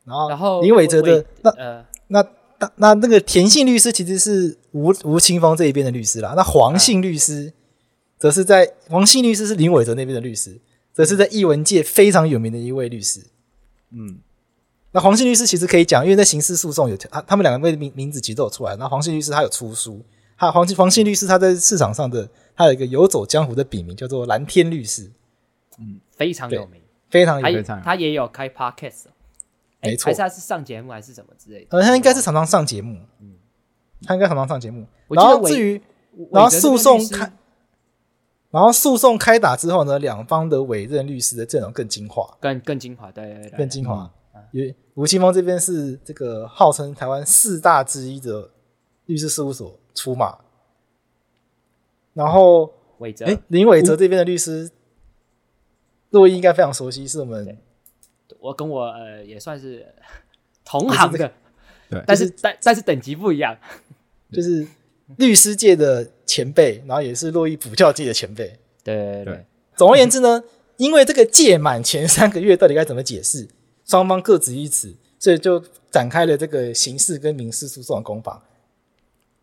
[0.04, 2.22] 然后，然后林伟哲的那呃那
[2.58, 6.34] 那那那个田信律师其实是吴吴青峰这一边的律师啦。
[6.36, 7.52] 那黄姓律师
[8.18, 10.60] 则是在黄姓律师是林伟哲那边的律师，
[10.92, 13.20] 则是在译文界非常有名的一位律师。
[13.90, 14.18] 嗯。
[14.92, 18.76] 那黄信律师其实可以讲，因为在刑事诉讼有他他们两个位名名字其实都有出来。
[18.76, 20.00] 那黄信律师他有出书，
[20.38, 25.10] 他黄黄信律师他在市场上的他有一个游走江湖的笔名叫做蓝天律师，
[25.78, 27.64] 嗯，非常有名，非常有名。
[27.82, 29.06] 他也有开 podcast，
[29.80, 31.78] 没错，还是他是上节目还是什么之类的？
[31.78, 33.34] 呃，他应该是常常上节目，嗯，
[34.02, 34.86] 他应该常常上节目。
[35.08, 35.80] 然后至于
[36.30, 37.32] 然后诉讼开，
[38.50, 44.10] 然后诉讼开打之后呢，两方的委任律师的阵容更精华，更更精华，对对对，更精华。
[44.50, 48.48] 因为吴青峰这边是这个号称台湾四大之一的
[49.06, 50.38] 律师事务所出马，
[52.12, 54.70] 然后伟哲，哎，林伟哲这边的律师，
[56.14, 57.58] 洛伊应该非常熟悉，是我们，
[58.38, 59.84] 我跟我呃也算是
[60.64, 61.32] 同行的，
[61.90, 63.58] 对，但是但但是等级不一样，
[64.32, 64.64] 就是
[65.16, 69.44] 律师界的前辈，然后也是洛伊补教界的前辈，对对对。
[69.74, 70.44] 总而言之呢，
[70.76, 73.48] 因为这个届满前三个月到底该怎么解释？
[73.84, 75.60] 双方各执一词，所以就
[75.90, 78.40] 展开了这个刑事跟民事诉讼的攻防。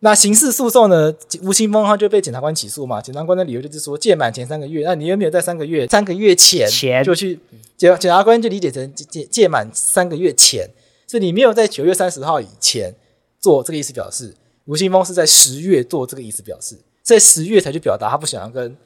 [0.04, 3.00] 那刑事诉讼呢，吴青峰他就被检察官起诉嘛。
[3.00, 6.68] 检察官的理由就是说，届满前三个月，那你有没有在三个月三个月前
[7.04, 7.38] 就去
[7.76, 10.68] 检检察官就理解成届届满三个月前，
[11.06, 12.92] 所以你没有在九月三十号以前
[13.38, 14.34] 做这个意思表示。
[14.64, 18.76] 吴青峰是在十月做这个意思表示，在十月才去表达他不想要跟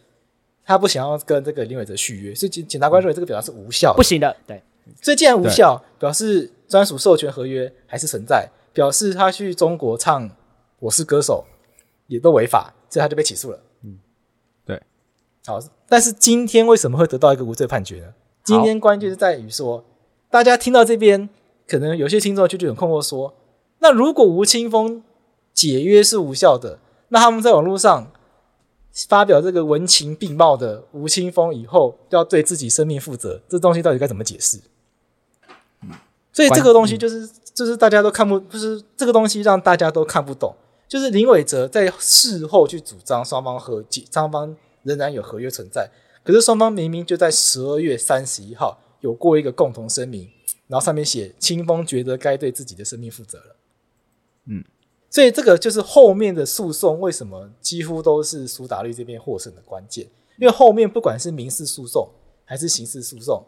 [0.65, 4.63] 他不想要跟这个林伟哲续约，所以检检察官认为这个表达是无效，不行的，对。
[5.03, 10.29] 所以既然无效，表示专属授权合约还是存在，表示他去中国唱
[10.79, 11.45] 《我是歌手》
[12.07, 13.61] 也都违法，所以他就被起诉了。
[13.83, 13.99] 嗯，
[14.65, 14.83] 对。
[15.47, 15.59] 好，
[15.89, 18.15] 但是今天为什么会得到一个无罪判决呢？
[18.45, 19.85] 今天关键是在于说，
[20.31, 21.29] 大家听到这边，
[21.67, 23.35] 可能有些听众就就很困惑说，
[23.79, 25.03] 那如果吴青峰
[25.53, 28.13] 解约是无效的，那他们在网络上。
[29.11, 34.59] 发表这个文情并茂的吴青峰以后要对自己生命负责，这东西到底该怎么解释？
[36.33, 40.57] 所以这个东西就是就是大家都看不，就是这个东西让大家都看不懂。
[40.89, 45.91] 就是林伟哲在事后去主张双方和解，双方仍然有合约存在，
[46.23, 50.29] 可是双方明明就在十二月三十一号有过一个共同声明，
[50.69, 53.57] 然后上面写清风觉得该对自己的生命负责了。
[54.47, 54.65] 嗯。
[55.09, 60.05] 所以这个就是后面的诉讼为什么几乎都是苏打绿这边获胜的关键，
[60.37, 62.07] 因为后面不管是民事诉讼
[62.45, 63.43] 还是刑事诉讼，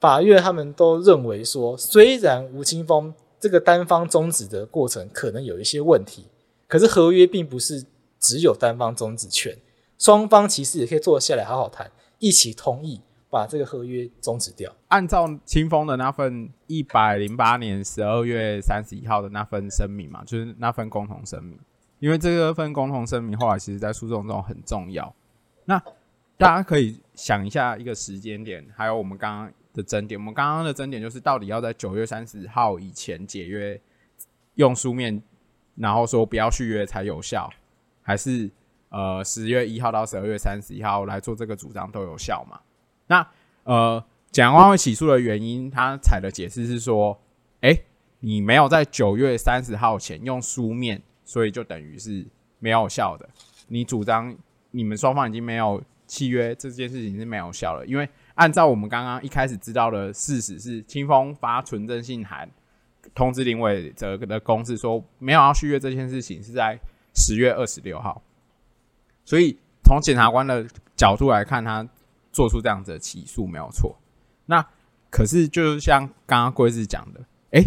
[0.00, 6.26] 法院他们都认为说，虽然吴青峰这个单方终止的过程可能有一些问题，
[6.72, 7.84] 可是合约并不是
[8.18, 9.54] 只有单方终止权，
[9.98, 13.02] 双方其实也可以坐下来好好谈，一起同意。
[13.28, 14.70] 把这个合约终止掉。
[14.88, 21.58] 按照清风的那份一百零八年十二月三十一号的那份声明嘛，就是那份共同声明。
[21.98, 25.14] 因为这个份共同声明后来其实在诉讼中很重要。
[25.64, 25.82] 那
[26.36, 30.20] 大家可以想一下一个时间点，还有我们刚刚的争点。
[30.20, 33.80] 我们刚刚的争点就是到底要在九月三十号以前解约，
[34.56, 35.22] 用书面，
[35.74, 37.50] 然后说不要续约才有效，
[38.02, 38.50] 还是
[38.90, 42.60] 呃十月一号到十二月三十一号来做这个主张都有效嘛？
[43.06, 43.26] 那
[43.64, 47.20] 呃，检察官起诉的原因，他采的解释是说，
[47.60, 47.76] 哎、
[48.20, 52.26] 你没有在九月三十号前用书面，所以就等于是
[52.58, 53.28] 没有效的。
[53.68, 54.36] 你主张
[54.70, 57.86] 你们双方已经没有契约，这件事情是没有效的。
[57.86, 62.48] 因为按照我们刚刚一开始知道的事实是，清风发存证信函
[63.14, 66.78] 通知林伟哲的公司说没有要续约这件事情是在
[67.14, 68.22] 十月二十六号，
[69.24, 71.88] 所以从检察官的角度来看，他。
[72.34, 73.94] 做出这样子的起诉没有错，
[74.46, 74.66] 那
[75.10, 77.62] 可是就像刚刚贵子讲的，哎、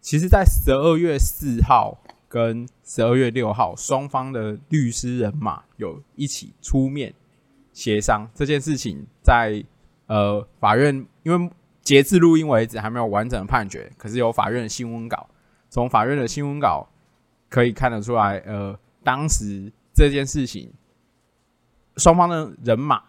[0.00, 7.12] 其实，在十二月四号跟十二月六号，双方的律师人马有一起出面
[7.72, 9.64] 协商这件事情在，在
[10.06, 11.50] 呃法院，因为
[11.84, 15.28] 截至录音为止还没有完整的判决，可是有法院的新闻稿，
[15.68, 16.88] 从法院的新闻稿
[17.50, 20.72] 可以看得出来，呃，当时这件事情，
[21.98, 23.02] 双方的人马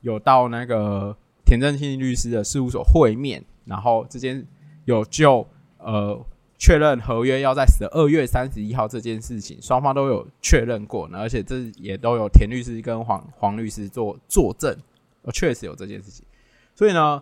[0.00, 4.46] 有到那个田正庆律师的事务所会面，然后之间
[4.84, 5.46] 有就
[5.78, 6.24] 呃
[6.56, 14.74] 确认合约要在十二月三十一号这件事情，双方都有确认过，而且这也都有田律师跟黄黄律师做作证，
[15.22, 16.24] 呃，确实有这件事情。
[16.74, 17.20] 所以呢，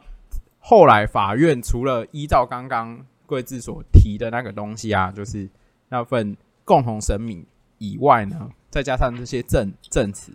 [0.69, 5.49] 后来法院除了依照刚刚贵志所提的那个东西啊，就是
[5.89, 7.43] 那份共同声明
[7.79, 10.31] 以外呢，再加上这些证证词。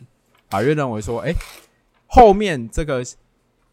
[0.50, 1.32] 法院认为说，哎、
[2.08, 3.04] 后面这个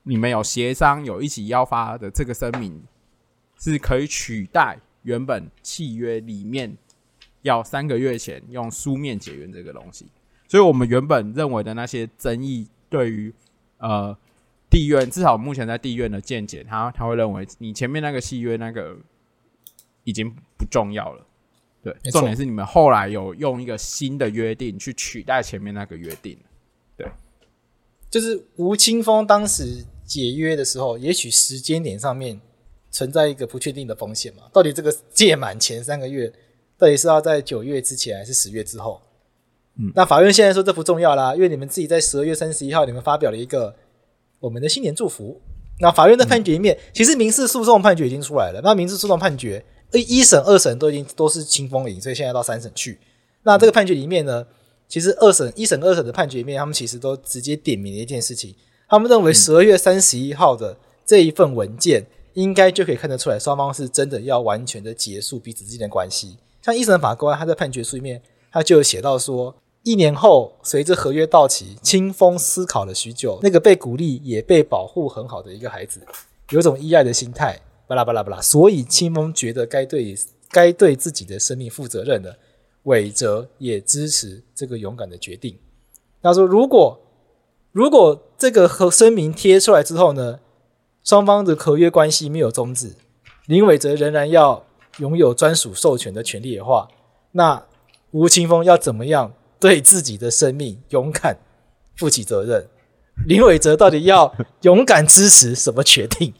[0.02, 2.82] 你们有协商、有一起要发的这个声明，
[3.58, 6.76] 是可以取代原本契约里面
[7.40, 10.06] 要三个月前用书面解约这个东西。
[10.46, 13.32] 所以，我们原本认为的那些争议，对于
[13.78, 14.14] 呃
[14.70, 18.96] 地院，至少目前在地院的见解，他他会认为你前面那个契约那个
[20.04, 21.26] 已经不重要了。
[21.82, 26.38] 对，重点是你们后来有用一个新的约定去取代前面那个约定。
[26.96, 27.08] 对
[28.10, 32.38] 就是吴青峰当时解约的时候，也许时间点上面
[32.90, 34.42] 存在一个不确定的风险嘛？
[34.52, 36.30] 到底这个届满前三个月，
[36.76, 39.00] 到底是要在九月之前还是十月之后？
[39.76, 43.74] 嗯，那法院现在说这不重要啦，因为你们自己在十二月三十一号，你们发表了一个
[44.40, 45.40] 我们的新年祝福。
[45.78, 48.60] 那法院的判决里面，嗯、其实民事诉讼判决已经出来了。
[48.62, 52.98] 那民事诉讼判决，一审、二审都已经都是清风赢，所以现在到三审去。
[53.44, 54.46] 那这个判决里面呢？
[54.88, 58.52] 其实二审、一审、二审的判决里面，他们其实都直接点明了一件事情。
[58.88, 60.76] 他们认为十二月三十一号的
[61.06, 66.36] 这一份文件，应该就可以看得出来，双方是真的要完全的结束彼此之间的关系。
[66.60, 68.20] 像一审法官他在判决书里面，
[68.50, 76.00] 他就有写到说，一年后随着合约到期，清风思考了许久，那个被鼓励也被保护很好的一个孩子，
[76.50, 80.14] 有种依赖的心态，巴拉巴拉巴拉，所以清风觉得该对
[80.50, 82.36] 该对自己的生命负责任的。
[82.84, 85.54] 韦哲也支持这个勇敢的决定。
[86.22, 86.98] 他说：“如果
[87.72, 90.40] 如果这个和声明贴出来之后呢，
[91.04, 92.94] 双方的合约关系没有终止，
[93.46, 94.64] 林韦哲仍然要
[94.96, 96.88] 拥有专属授权的权利的话，
[97.32, 97.62] 那
[98.12, 101.36] 吴青峰要怎么样对自己的生命勇敢
[101.96, 102.66] 负起责任？
[103.26, 106.34] 林伟哲到底要 勇敢支持什么决定？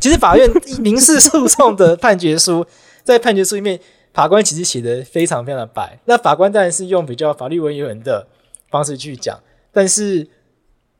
[0.00, 0.50] 其实法院
[0.82, 2.66] 民事诉讼的判决书
[3.04, 3.80] 在判决书里面。”
[4.14, 8.26] 法官其实写的非常非常的白，那法官当然是用比较法律文言文的
[8.68, 9.38] 方式去讲，
[9.70, 10.26] 但是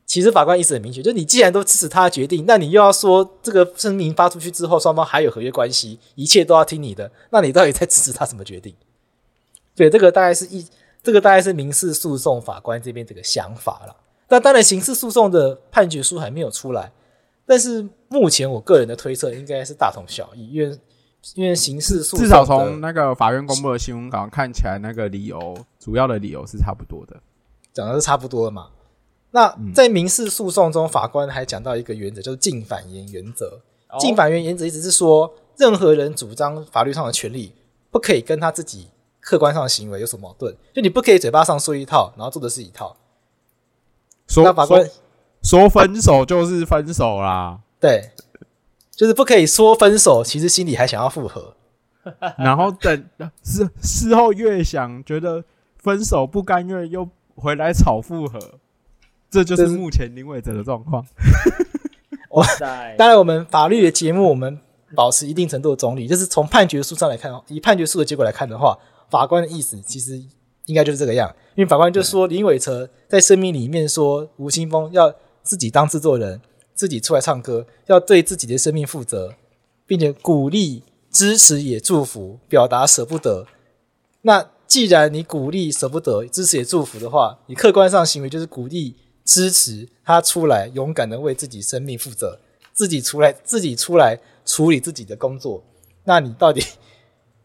[0.06, 8.72] 其实法官意思很明确，就是你既然都支持他的决定，那你又要说这个声明发出去之后，双方还有合约关系，一切都要听你的，那你到底在支持他什么决定？
[9.74, 10.64] 对，这个大概是一，
[11.02, 13.96] 这个大概是民事诉讼法官这边这个想法了。
[14.28, 16.92] 那当然，刑事诉讼的判决书还没有出来，
[17.46, 20.78] 但是目前我个人的推测应该是大同小异，因为。
[21.34, 27.16] 因为刑事诉讼，至少从那个法院公布的新闻稿看起来，那个理由主要的理由是差不多的，
[27.72, 28.68] 讲的是差不多的嘛。
[29.32, 33.60] 那在民事诉讼中，法官还讲到一个原则，就是尽反言原则。
[33.98, 37.52] 禁反言原则意思是说，任何人主张法律上的权利，
[37.90, 38.86] 不可以跟他自己
[39.28, 40.56] 客观上的行为有所矛盾。
[40.72, 42.96] 就你不可以嘴巴上说一套，然后做的是一套。
[44.26, 44.92] 说法官说，
[45.42, 48.10] 说分手就是分手啦，对。
[48.90, 51.54] 就是不可以说分手，其实心里还想要复合，
[52.36, 53.08] 然后等
[53.44, 55.44] 事事后越想，觉得
[55.76, 58.40] 分手不甘愿，又回来吵复合，
[59.30, 61.06] 这就是目前林伟哲的状况。
[62.30, 62.96] 哇塞！
[62.98, 64.58] 当然，我们法律的节目，我们
[64.96, 68.76] 保持一定程度的中立，就是从判决书上来看，以判决书的结果来看的话，
[69.10, 70.22] 法官的意思其实
[70.66, 76.40] 应该就是这个样，因为法官就说林伟哲在声明里面说吴青峰要自己当制作人。
[76.74, 79.34] 自己出来唱歌，要对自己的生命负责，
[79.84, 83.48] 并且鼓励、支持也祝福，表达舍不得。
[84.22, 88.94] 那既然你鼓励、舍不得、支持也祝福的话，你客观上行为就是鼓励、
[89.24, 92.38] 支持他出来勇敢的为自己生命负责，
[92.72, 95.64] 自己出来自己出来处理自己的工作。
[96.04, 96.62] 那你到底，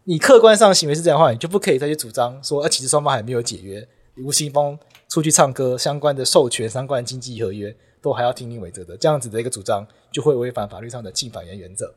[0.05, 3.87] 你客观上行为是这样的话，你就不可以再去主张说，啊，其实双方还没有解约，
[4.17, 4.77] 吴青峰
[5.09, 7.75] 出去唱歌相关的授权、相关的经济合约。
[8.03, 11.95] 都还要听林伟哲的，这样子的一个主张就会违反法律上的禁反言原则。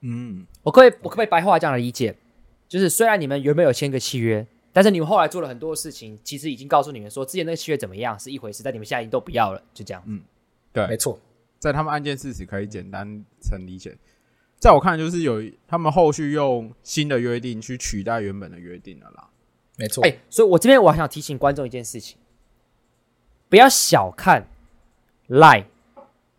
[0.00, 2.16] 嗯，我可以我可不可以白话这样的理解？
[2.66, 10.02] 就是虽然你们原本有签个契约，但是你们后来做了很多事情，其实已经告诉你们说之前那个契约怎么样是一回事，但你们现在已经都不要了，就这样。
[10.06, 10.22] 嗯，
[10.72, 11.18] 对，没错，
[11.58, 13.06] 在他们案件事实可以简单
[13.42, 13.94] 成理解。
[14.58, 19.28] 在我看来，就是有他们后续用新的约定去取代原本的约定了啦。
[19.76, 22.18] 没错，哎、欸，所以我这边我还想提醒观众一件事情，
[23.48, 24.48] 不要小看。
[25.26, 25.64] Line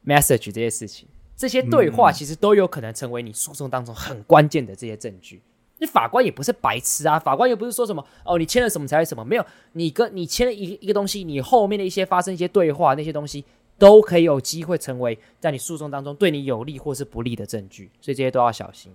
[0.06, 5.42] message 这些事情，这些对话其实都有可能成为你诉讼当中很关键的这些证据。
[5.80, 13.44] 那法官也不是白痴啊，法官又不是说什么哦，你签了什么才是什么，没有，你跟你签了一一个东西，你后面的一些发生一些对话那些东西，
[13.78, 18.92] 都可以有机会成为在你诉讼当中对你有利或是不利的证据，所以这些都要小心。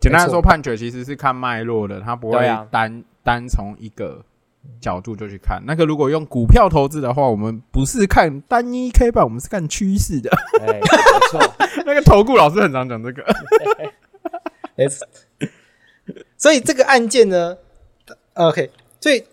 [0.00, 2.38] 简单来说，判决其实是看脉络的，他不会
[2.70, 4.22] 单、啊、单从一个
[4.80, 5.62] 角度就去看。
[5.66, 10.30] 那个如果用股票投资的话，我们不是看单一 K 棒，我们是看趋势的。
[10.60, 10.80] 哎，没
[11.30, 11.40] 错，
[11.86, 13.24] 那个投顾老师很常讲这个。
[16.36, 17.56] 所以这个案件呢
[18.34, 19.24] ，OK，所以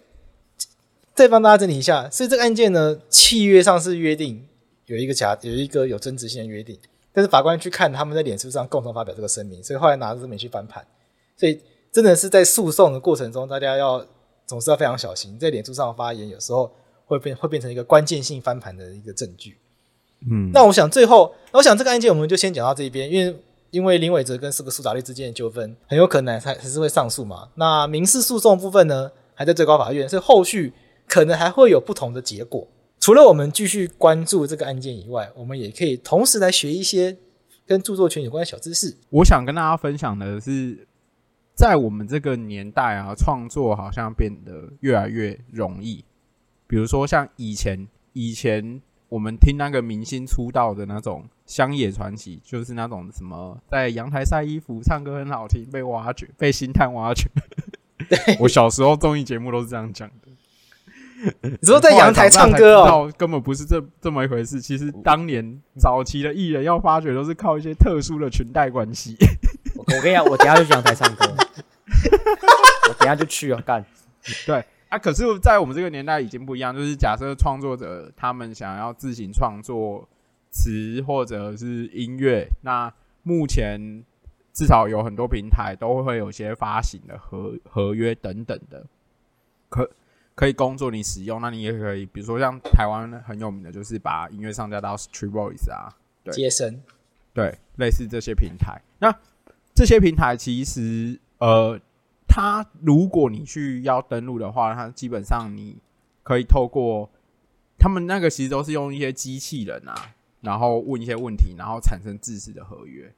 [1.14, 4.46] 再帮大家整理一下，所以这个案件呢，契约上是约定
[4.92, 6.78] 有一个假有一个有争执性的约定，
[7.14, 10.86] 但是法官去看他们在脸书上共同发表这个声明，所以后来拿着这声明去翻盘，
[11.38, 11.60] 所以
[11.92, 14.06] 真的是在诉讼的过程中，大家要
[14.46, 16.72] 总是要非常小心，在脸书上发言有时候
[17.06, 19.58] 会变会变成一个关键性翻盘的一个证据。
[20.30, 23.36] 嗯，那我想最后，那我想这个案件我们就先讲到这一边，因为。
[23.72, 27.48] 因为林伟哲跟四个苏打绿之间的纠纷，很有可能还还是会上诉嘛。
[27.56, 30.74] 那民事诉讼部分呢，还在最高法院，所以后续
[31.08, 32.68] 可能还会有不同的结果。
[33.02, 37.18] 除了我们继续关注这个案件以外，我们也可以同时来学一些
[37.66, 38.96] 跟著作权有关的小知识。
[39.10, 40.88] 我想跟大家分享的是，
[41.54, 46.06] 在我们这个年代啊，创作好像变得越来越容易。
[46.68, 48.82] 比如说像以前，以前。
[49.12, 57.30] 我们听那个明星出道的那种乡野传奇，就是那种什么在阳台晒衣服、唱歌很好听、被挖掘、被星探挖掘。
[58.40, 60.31] 我小时候综艺节目都是这样讲的。
[61.42, 64.60] 你说在阳台唱歌哦，根本不是这这么一回事。
[64.60, 69.16] 其实当年早期的艺人要发掘，都是靠一些特殊的裙带关系。
[69.76, 71.26] 我跟你讲，我等下就去阳台唱歌。
[72.90, 73.84] 我等下就去哦，干。
[74.46, 74.64] 对。
[74.90, 76.76] 啊，可是，在我们这个年代已经不一样。
[76.76, 80.06] 就是假设创作者他们想要自行创作
[80.50, 82.92] 词或者是音乐，那
[83.24, 84.04] 目前
[84.54, 88.86] 至少有很多平台都会有些发行的合合约等等的，
[89.70, 89.90] 可
[90.36, 91.42] 可以工作你使用。
[91.42, 96.82] 那你也可以，比如说像台湾很有名的，就是把音乐上架到 StreetVoice 啊，对，接生，
[97.34, 98.82] 对，类似这些平台。
[99.00, 99.14] 那
[99.74, 101.80] 这些平台其实呃。
[102.34, 105.76] 它如果你去要登录的话，它基本上你
[106.24, 107.10] 可以透过
[107.78, 109.94] 他们那个，其实都是用一些机器人啊，
[110.40, 113.14] 然后问一些问题，然后产生制式的合约。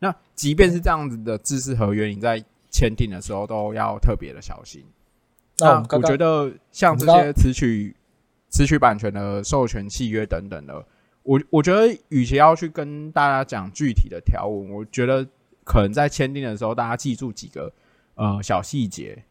[0.00, 4.84] 那即便是这样子的制式合约，你在签订的时候都要特别的小心。
[5.60, 7.94] 那我觉得像这些词曲、
[8.48, 10.84] 词曲版权的授权契约等等的，
[11.22, 15.26] 我我觉得与其要去跟大家讲具体的条文，我觉得
[15.64, 17.72] 可能在签订的时候，大家记住几个。
[18.16, 19.24] 呃，小细节，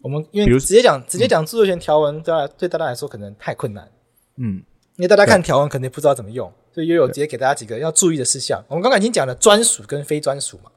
[0.00, 3.90] 我们因为直接讲直接讲著作权条文，对大家对大家来说可能太困难。
[4.36, 4.62] 嗯，
[4.96, 8.64] 因为大家看条文肯定不知道怎么用，所以又有直接给大家几个要注意的事项。
[8.68, 10.70] 我们刚刚已经讲了专属跟非专属嘛。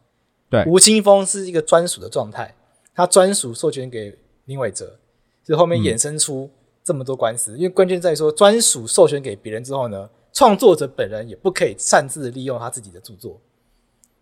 [0.49, 2.53] 对，吴青峰是一个专属的状态，
[2.93, 4.17] 他专属授权给
[4.49, 4.97] 林伟哲，
[5.43, 6.49] 所以后面衍生出
[6.83, 7.55] 这么多官司。
[7.55, 13.39] 嗯、因为关键在于说，专属授权给别人之后呢，创作者本人也不可以擅自利用他自己的著作，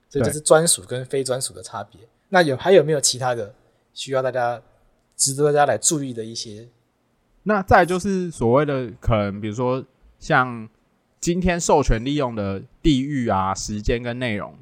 [0.10, 2.02] 所以这是专属跟非专属的差别。
[2.28, 3.56] 那有还有没有其他的
[3.94, 4.62] 需要大家
[5.16, 6.68] 值得大家来注意的一些？
[7.44, 9.82] 那再就是所谓的可能，比如说
[10.20, 10.68] 像
[11.22, 14.54] 今天授权利用的地域啊、时间跟内容，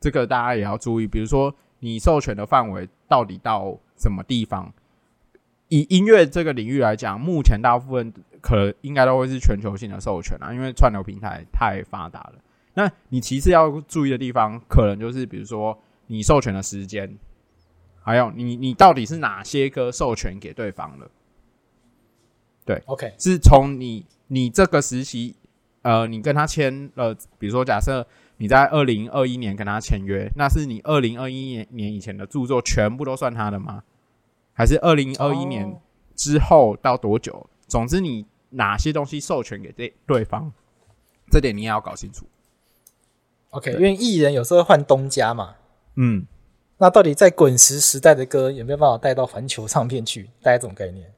[0.00, 1.06] 这个大家也要注意。
[1.06, 4.70] 比如说你授权的范围到底到什么地方？
[5.68, 12.34] 以音乐这个领域来讲，目前大部分可能应该都会是全球性的授权啊，因为串流平台太发达了。
[12.74, 15.78] 那你其次要注意的地方，可能就是比如说。
[16.06, 17.16] 你授权的时间，
[18.02, 21.10] 还有你你到底是哪些歌授权给对方了？
[22.66, 25.34] 对，OK，是从你你这个时期，
[25.80, 28.06] 呃，你跟他签了，比如说假设
[28.36, 33.82] 你在二零二一年跟他签约，那是你二零二一年年以前的著作全部都算他的吗？
[34.54, 35.78] 还是二零二一年
[36.16, 37.46] 之后到多久？Oh.
[37.66, 40.52] 总之，你哪些东西授权给对对方，
[41.30, 42.24] 这点你也要搞清楚。
[43.50, 45.56] OK，因为艺人有时候会换东家嘛。
[45.96, 46.26] 嗯，
[46.78, 50.24] 那到底在滚石时代的歌有没有办法带到环球唱片去？
[50.40, 51.12] 大概这种概念？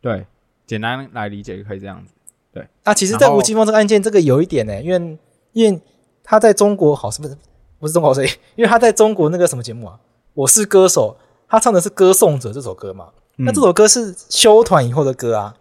[0.00, 0.26] 对，
[0.66, 2.12] 简单来理解可以这样子。
[2.52, 5.18] 对，那其实，在吴青峰这个案件，这个有一点呢、欸，因为
[5.52, 5.80] 因为
[6.22, 7.36] 他在中国好是不是
[7.78, 8.26] 不是中国谁？
[8.56, 9.98] 因为他在中国那个什么节目啊？
[10.34, 11.16] 我是歌手，
[11.52, 13.12] 他唱的是《歌颂者》这首歌嘛。
[13.36, 15.56] 嗯、那这首歌是休团以后的歌啊。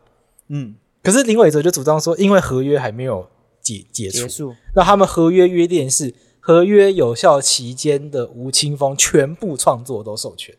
[0.48, 0.74] 嗯，
[1.04, 3.30] 可是林伟哲就主张说，因为合约还没有
[3.62, 6.16] 解解除，结束，那他们合约约定是。
[6.44, 10.58] 合约有效期间的吴青峰全部创作都授权，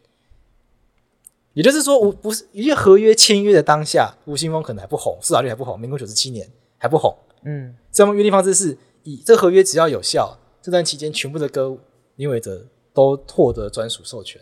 [1.54, 7.12] 也就是说，吴不是因为合约签约的当下，吴青峰可能还不红，市场率还不红，民国九十七年还不红。
[7.44, 11.76] 嗯，这么约定方式是以这合约只要有效，这段期间全部的歌
[12.14, 12.64] 林伟哲
[12.94, 14.40] 都获得专属授权。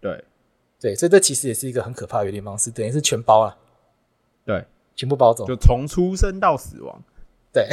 [0.00, 0.24] 对
[0.80, 3.58] 对，所以这其实也是一个很可怕的约定方式，等于是全包了，
[4.44, 7.02] 对，全部包走，就从出生到死亡。
[7.52, 7.66] 对，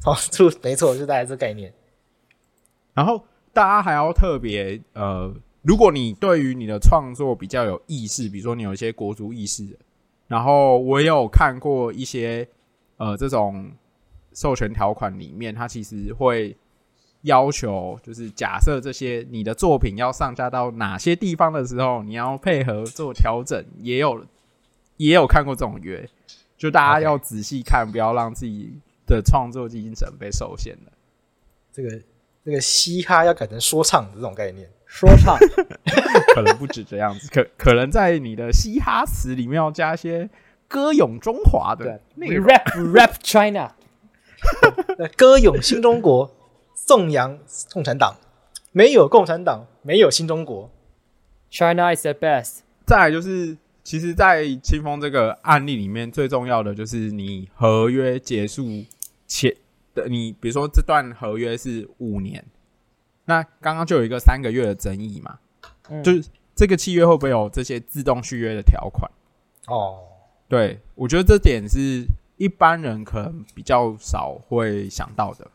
[0.00, 1.72] 从出没错，就大概这概念。
[2.94, 3.22] 然后
[3.52, 5.32] 大家还要特别呃，
[5.62, 9.78] 如果你对于你的创作比较有意识，比如说你有一些国族意识，
[10.26, 12.48] 然后我也有看过一些
[12.96, 13.70] 呃这种
[14.32, 16.56] 授权条款里面，它其实会
[17.26, 24.24] 要求，就是假设这些你的作品要上架到哪些地方的时候，你要配合做调整，也有
[24.96, 26.08] 也有看过这种约，
[26.56, 30.92] 就大家要仔细看，不要让自己的创作精神被受限了。
[31.72, 32.00] 这个。
[32.46, 35.36] 这个嘻哈要改成说唱的这种概念，说唱。
[36.32, 40.30] 可能不止这样子，可可能在你的嘻哈词里面要加一些
[40.68, 42.62] 歌咏中华的那个，rap
[42.92, 43.74] rap China，
[45.16, 46.32] 歌咏新中国，
[46.86, 47.36] 颂扬
[47.72, 48.14] 共产党，
[48.70, 50.70] 没有共产党，没有新中国
[51.50, 52.60] ，China is the best。
[52.86, 58.84] 再来就是，其实，在清风这个案例里面，最重要的就是你合约结束
[59.26, 59.52] 前
[59.96, 60.06] 的。
[60.06, 62.44] 你比如说这段合约是五年，
[63.24, 65.40] 那刚刚就有一个三个月的争议嘛，
[65.90, 69.10] 嗯、就是这个契约会不会有这些自动续约的条款？
[69.66, 69.98] 哦，
[70.46, 72.06] 对，我觉得这点是
[72.36, 75.50] 一般人可能比较少会想到的。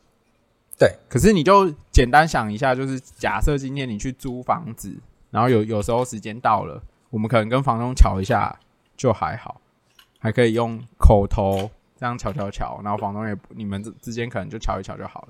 [0.82, 4.92] 对，可是你就简单想一下，就是假设今天你去租房子，
[5.30, 8.58] 然后有有时候时间到了，我们可能跟房东瞧一下
[8.98, 9.62] 就还好，
[10.18, 11.70] 还可以用口头。
[12.00, 15.28] 这样瞧瞧瞧，然后房东也你们之之间可能就瞧一瞧就好了。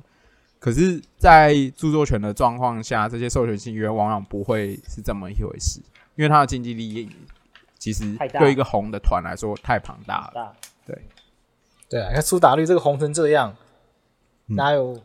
[0.58, 5.82] 可是，在著作权的状况下，这些授权契约往往不会是这么一回事，
[6.16, 7.10] 因为它的经济利益
[7.78, 10.56] 其实对一个红的团来说太庞大了。
[10.86, 10.98] 对，
[11.90, 13.54] 对啊，你看苏打绿这个红成这样，
[14.46, 14.94] 哪有？
[14.94, 15.02] 嗯、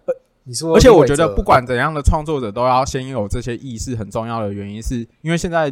[0.47, 5.71] 你说，而且我觉得不管怎样的创作者都要先有这些意识，很重要的原因是因为现在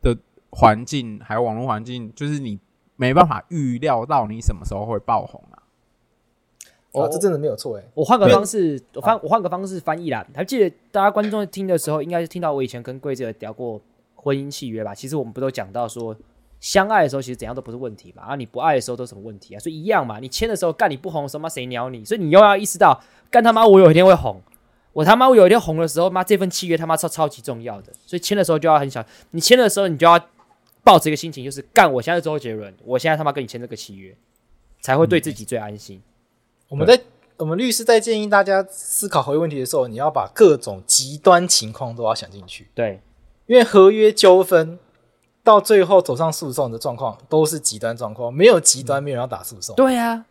[0.00, 0.16] 的
[0.50, 2.58] 环境还有网络环境，就是你。
[2.94, 5.58] 没办法预料到你什么时候会爆红啊！
[6.92, 7.82] 哦，这真的没有错哎。
[7.94, 10.24] 我换个方式，我翻我换个方式翻译啦。
[10.32, 13.80] 还记得大家观众听的时候，应该是听到我以前跟贵子聊过
[14.14, 14.94] 婚姻契约吧？
[14.94, 16.14] 其实我们不都讲到说，
[16.62, 19.58] 相爱的时候其实怎样都不是问题嘛，啊，你不爱的时候都什么问题啊？
[19.58, 22.02] 所以一样嘛，你签的时候干你不红的时候，妈谁鸟你？
[22.02, 22.98] 所以你又要意识到，
[23.30, 24.40] 干他妈我有一天会红，
[24.94, 29.04] 我他妈我有一天红的时候，妈这份契约他妈超超级重要的，所以签的时候就要很小。
[29.32, 30.18] 你签的时候你就要。
[30.84, 34.12] 抱着一个心情，就是干，我现在是周杰伦，我现在他妈跟你签这个契约，
[34.80, 35.96] 才会对自己最安心。
[35.98, 36.02] 嗯、
[36.70, 37.00] 我们在
[37.36, 42.66] 我们律师在建议大家思考合约问题的时候，你要把各种极端情况都要想进去。
[42.74, 43.00] 对，
[43.46, 44.76] 因为合约纠纷
[45.44, 49.74] 到最后走上诉讼的状况都是极端状况，没有极端，没有人要打诉讼。
[49.76, 50.24] 对呀，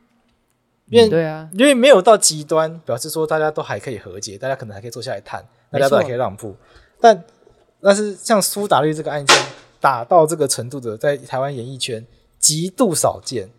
[0.90, 6.56] 因为对啊，因为没有到极端，表示说大家都还可以和解，大家可能还可以坐下来谈，大家都还可以让步。
[7.00, 7.24] 但
[7.82, 9.36] 但是像苏打绿这个案件。
[9.82, 12.06] 打到这个程度的，在台湾演艺圈
[12.38, 13.50] 极度少见。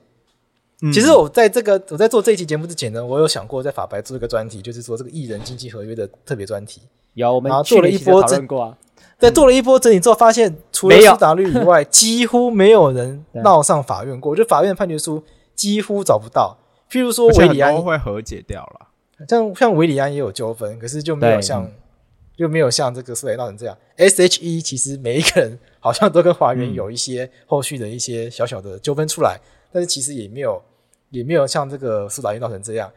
[0.81, 6.81] 嗯、其实我在这个我在做这一期节目之前呢，我有想过在法白做一个专题，就是说这个艺人经纪合约的特别专题。
[7.15, 8.79] 有，我们做了一波整过啊。
[9.23, 14.37] 在做了一波整理之后，发现除了苏打绿以外， 几乎没有人闹上法院过。
[14.37, 15.23] 就法院判决书
[15.55, 16.59] 几乎找不到。
[16.91, 18.89] 譬如说维里安会和解掉了，
[19.29, 21.71] 像像维里安也有纠纷，可是就没有像。
[22.35, 23.77] 就没有像这个苏雷闹成这样。
[23.97, 30.61] S.H.E 其实每一个人好像都跟华原有一些后续的一些小小的纠纷出来，嗯、但是其实也没有
[31.11, 32.91] 也没有像这个苏打绿闹成这样。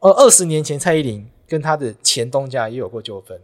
[0.00, 3.40] 呃，二十年前蔡依林跟她的前东家也有过纠纷，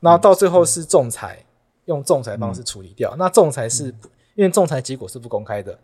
[0.00, 1.46] 那到最后是仲裁，嗯、
[1.86, 3.10] 用仲裁方式处理掉。
[3.14, 4.00] 嗯、那仲裁是、嗯、
[4.34, 5.78] 因为仲裁结果是不公开的，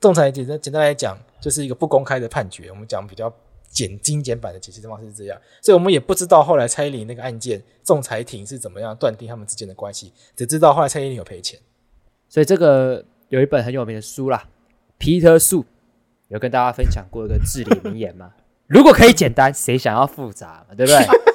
[0.00, 2.70] 仲裁简单简单来讲就是一个不公开的判决。
[2.70, 3.32] 我们讲比较。
[3.70, 11.58] 简精简版的解释方式是这样，所以我们也不知道后来蔡依林那个案件，仲裁庭是怎么样断定他们之间的关系，只知道后来蔡依林有赔钱。
[12.28, 14.48] 所以这个有一本很有名的书啦，
[14.96, 15.64] 皮特树
[16.28, 18.32] 有跟大家分享过一个至理名言嘛：
[18.68, 20.74] 如果可以简单，谁想要复杂嘛？
[20.76, 21.04] 对不对？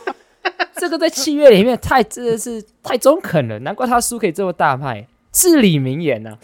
[0.89, 5.07] 这个在契约里面太真的是太中肯了，难怪他书可以这么大卖。
[5.31, 6.39] 至理名言呢、啊？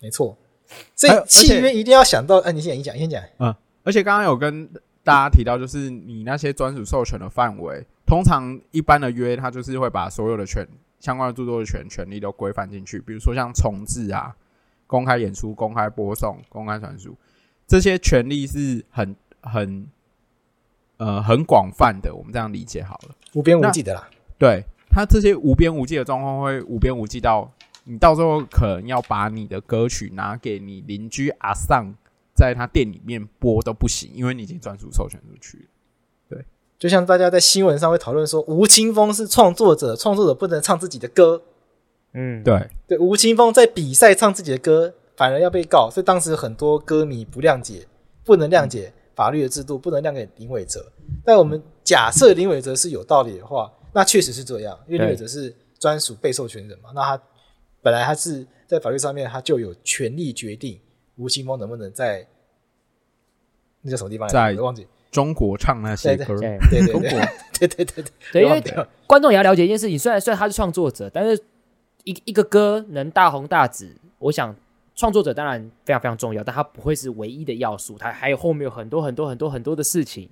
[0.00, 0.36] 没错，
[0.94, 2.38] 所以契约一定要想到。
[2.38, 3.22] 哎、啊，你先讲，你先讲。
[3.38, 3.54] 嗯，
[3.84, 4.68] 而且刚刚有跟。
[5.06, 10.66] 大家提到就是你那些专属授权的范围，通常一般的约，它就是会把所有的权
[10.98, 14.34] 相关的著作权权利都规范进去，比如说像重置啊、
[14.84, 17.14] 公开演出、公开播送、公开传输，
[17.68, 19.86] 这些权利是很很
[20.98, 22.14] 呃很广泛的。
[22.14, 24.08] 我们这样理解好了，无边无际的啦。
[24.38, 27.50] 对，它这些无边无际的状况会无边无际到
[27.84, 31.94] 你到时候可能要把你的歌曲拿给你邻居阿桑。
[32.34, 35.64] 在他店里面播都不行，因为你已经专属授权出去了。
[36.28, 36.44] 对，
[36.78, 41.40] 就像大家在新闻上会讨论说，吴青峰是创作者，创作者不能唱自己的歌，
[42.12, 47.86] 嗯，对，对，吴青峰在比赛唱自己的歌，反而要被告，所以当时很多歌迷不谅解，
[48.22, 50.86] 不能谅解法律的制度，不能让给林伟哲。
[51.24, 57.22] 但我们假设林伟哲是有道理的话，那确实是这样，因为林伟哲是专属被授权人嘛，那他
[57.82, 60.78] 本来他是在法律上面他就有权利决定
[61.16, 62.24] 吴青峰能不能在
[63.82, 64.28] 那叫什么地方？
[64.28, 64.86] 在忘记。
[65.12, 68.62] 中国唱那些歌，对对对对对对对对，因为
[69.06, 71.42] 观众也要了解一件事情，虽然虽然他是创作者，但是
[72.04, 74.54] 一一个歌能大红大紫，我想
[74.96, 80.28] 创作者当然非常非常重要，但他不会是唯一的要素，他还有后面有很多很多很多很多的事情。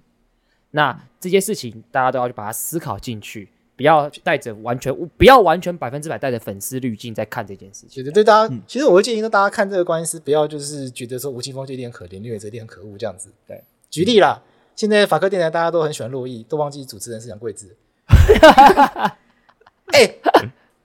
[0.70, 8.02] 那这些事情大家都要去把它思考进去，不要带着完全不要完全百分之百带着粉丝滤镜在看这件事情。
[8.02, 13.30] 对对对，大家、其实我会建议说，大家看这个官司，不要就是觉得说吴青峰这一点可怜，林伟哲一点很可恶这样子。
[13.46, 14.42] 对，举例啦，
[14.74, 17.76] 现在法科电台大家都很喜欢珞亦，都忘记主持人是杨贵智。
[19.92, 20.16] 哎、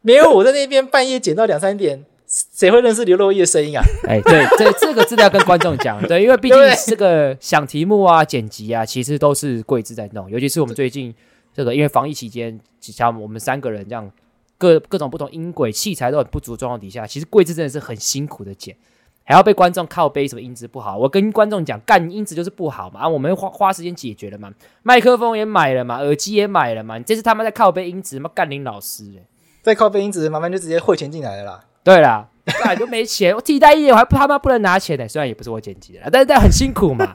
[0.02, 3.84] 没有我在那边半夜剪到两三点，谁会认识刘若英的声音啊？
[4.08, 11.12] 哎，对这，这个资料跟观众讲， 对，因为毕竟这个想题目啊、剪辑啊，其实都是贵智在弄，尤其是我们最近
[11.52, 14.12] 这个因为防疫期间，像我们三个人这样
[14.60, 18.76] 各各种不同音轨、器材都很不足状况底下，其实贵智真的是很辛苦的剪，
[19.24, 20.96] 还要被观众靠背什么音质不好。
[20.96, 24.54] 我跟观众讲，干音质就是不好嘛，啊，我们花花时间解决了嘛，
[24.84, 29.26] 麦克风也买了嘛，耳机也买了嘛，你这次他妈在靠背音质，吗干林老师欸
[29.64, 31.64] 在靠背音质，麻烦就直接汇钱进来了啦。
[31.90, 32.28] 对啦，
[32.64, 37.08] 干就没钱，我替代役我还他妈不能拿钱呢，虽然也不是我剪辑的啦，但是但很辛苦嘛。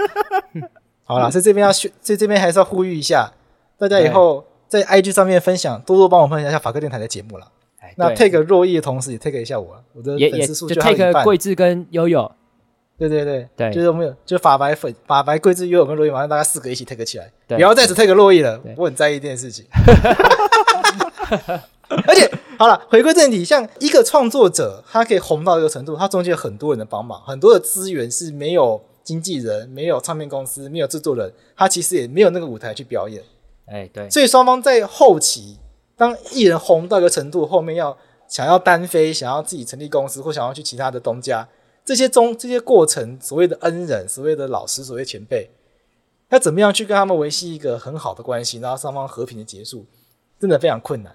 [1.05, 3.32] 好啦，在这边要在这边还是要呼吁一下，
[3.78, 7.46] 大家以后在 IG 上面分享，多多帮我分享一下法科电台的节目啦。
[7.80, 11.22] 哎那 take 若意的同时，也 take 一下我，我的粉丝数就 take 一半。
[11.22, 12.30] 贵智跟悠悠，
[12.98, 13.46] 对对对。
[13.55, 13.70] 对。
[13.70, 17.59] 就是我们有，就法白粉、法白桂智、悠悠跟若意，马上大家四个一起 take 起来，对。
[17.59, 19.66] 不要再只 take 若意了，我很在意这件事情。
[22.07, 33.23] 而且，好了，回归正题，像一个创作者，他可以红到一个程度，他中间有很多人的帮忙，很多的资源是没有经纪人、没有唱片公司、没有制作人，他其实也没有那个舞台去表演。
[33.66, 35.59] 哎对，所以双方在后期，
[35.97, 37.97] 当艺人红到一个程度，后面要
[38.29, 41.47] 想要单飞，想要自己成立公司，或想要去其他的东家，
[41.85, 45.51] 这些中这些过程，所谓的恩人、所谓的老师、所谓前辈，
[46.31, 49.87] 要怎么样去跟他们维系一个很好的关系，然后双方和平的结束，
[50.41, 51.15] 真的非常困难。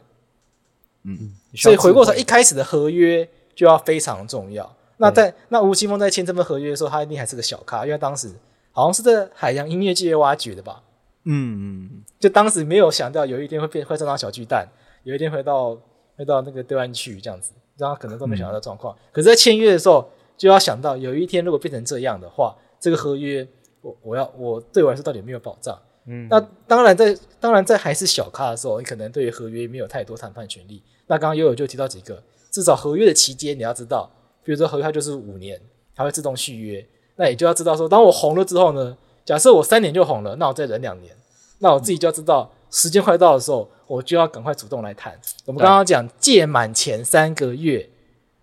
[1.20, 4.76] 嗯，所以回过头，一开始的合约就要非常重要。
[4.98, 8.30] 那在那吴青峰在签这份合约的时候，他一定还是个小咖，因为当时
[8.72, 10.84] 好像是在海洋音乐界挖掘的吧。
[11.24, 14.68] 嗯嗯，就当时没有想到有一天会变会上到小巨蛋，
[15.04, 15.78] 有一天会到
[16.18, 18.96] 会到那个对岸去这样子，让他可能都没想到的状况。
[19.12, 23.48] 可是，在签约的时候就要想到，有一天如果变成这样的话，这个合约
[23.82, 25.78] 我我要我对我来说到底有没有保障？
[26.06, 30.82] 嗯，那当然在当然在还是小咖的时候，你可能对于合约没有太多谈判权利。
[31.10, 32.22] 那刚刚悠悠就提到几个，
[32.52, 34.10] 至少合约的期间你要知道，
[34.44, 35.60] 比如说合约它就是五年，
[35.96, 38.96] 它会自动续约，那也就要知道说，当我红了之后呢，
[39.26, 41.16] 假设我三年就红了，那我再忍两年，
[41.58, 45.20] 那我自己就要知道时间快到的时候，我就要赶快主动来谈。
[45.46, 47.90] 我们刚刚讲届满前三个月，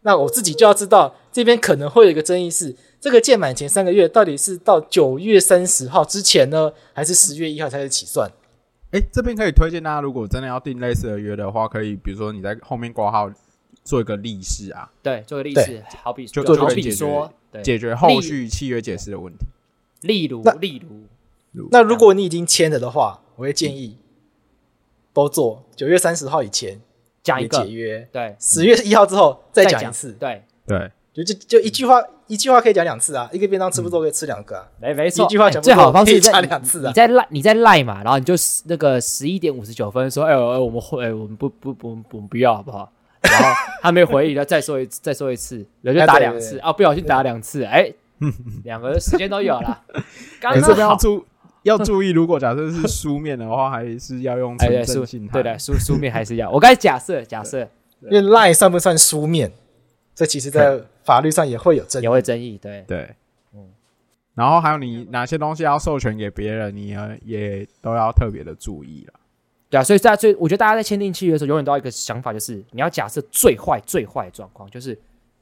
[0.02, 8.28] 那我自己就要知道这边可能会有一个争议是，这个届满前三个月到底是到九月三十号之前呢，还是十月一号才是起算？
[8.92, 13.30] 哎，这边可以推荐大家，如果真的要订类似的约的话，可以比如说你在后面挂号
[13.82, 16.92] 做一个例示啊，对，做个例示，好比就就好就可以解
[17.62, 19.46] 解决后续契约解释的问题。
[20.02, 20.82] 例如那例
[21.52, 23.96] 如，那如果你已经签了的话，我会建议
[25.12, 26.80] 都做九月三十号以前也
[27.22, 27.64] 讲一个。
[27.64, 34.68] 解约，对，十月一号之后再讲一次，对，对，就就就一句话一句话可以讲两次啊，一个便当吃不够可以吃两个啊。
[34.80, 38.34] 没没错，一句话讲最好的方可以加式在两次啊你在赖你在赖嘛，然后你就
[38.66, 42.92] 那个十一点五十九分说，哎呦哎，我们会，哎，我们不不不我们不要好不好？
[43.22, 43.48] 然后
[43.82, 47.92] 他没回应，然后再说一次再说一次，然后就打两次啊，不小心打两次，哎，
[48.64, 49.82] 两个时间都有了，
[50.40, 50.96] 刚可是这边要刚好。
[50.96, 51.24] 注
[51.62, 55.32] 要注意，如果假设是书面的话，还是要用哎，对纯正书信函。
[55.32, 56.48] 对的书书面还是要。
[56.48, 57.68] 我刚才假设假设
[58.02, 59.50] 因为 line 算不算书面，
[60.14, 62.04] 这其实在法律上也会有争议。
[62.04, 63.14] 也会争议，对对，
[63.54, 63.72] 嗯
[64.34, 69.14] 然后还有你哪些东西要授权给别人，你也也都要特别的注意了。
[69.70, 74.98] 对啊，所以大家最我觉得大家在签订契约的时候，永远都要有一个想法，就是你要假设最坏最坏的状况，就是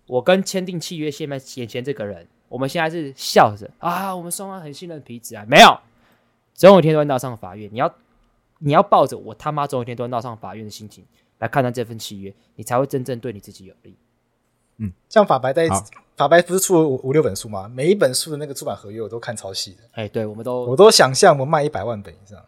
[0.07, 5.79] 我跟签订契约现在眼前这个人，我们现在是笑着啊，我们双方很信任彼此啊，没有，
[6.55, 7.69] 总有一天都会闹上法院。
[7.73, 7.93] 你要
[8.61, 11.05] 你要抱着我他妈总有一天都会闹上法院的心情
[11.39, 13.97] 来看待这份契约，你才会真正对你自己有利。
[15.09, 15.85] 像法白在好。
[16.17, 17.69] 法白不是出了五五六本书吗？
[17.75, 22.39] 每一本书的那个出版合约我都看超细的，哎，对，我们都我都想象我卖一百万本以上，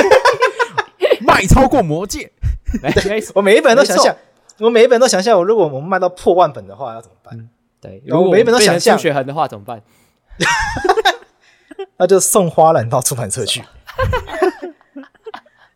[1.20, 2.32] 卖超过魔戒，
[3.34, 4.16] 我每一本都想象
[4.58, 7.48] 我每一本都想象，我如果我们卖到破万本的话，要怎么办？
[7.78, 8.96] 对，如果每一本都想象。
[8.96, 9.82] 数学横的话怎么办？
[11.98, 13.62] 那就送花篮到出版社去，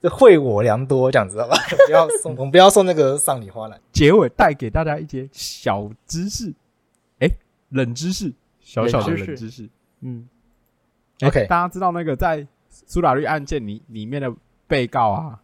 [0.09, 1.57] 就惠我良多这样子，好吧？
[1.87, 3.81] 不要送， 我们不要送那个丧礼花篮。
[3.93, 6.55] 结尾带给大家一些小知识，
[7.19, 7.29] 哎，
[7.71, 9.69] 冷知识，小小的冷知识。
[10.01, 10.29] 嗯
[11.25, 14.33] ，OK，大家知道那个在苏打绿案件里里面的
[14.69, 15.41] 被告啊，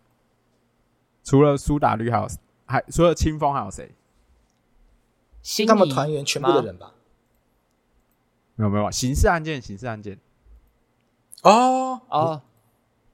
[1.25, 2.29] 除了苏打绿，还有
[2.67, 3.91] 还除了清风，还有谁？
[5.67, 6.93] 他们团员全部的人吧？
[8.55, 10.19] 没有没有，刑事案件，刑事案件。
[11.43, 12.43] 哦哦，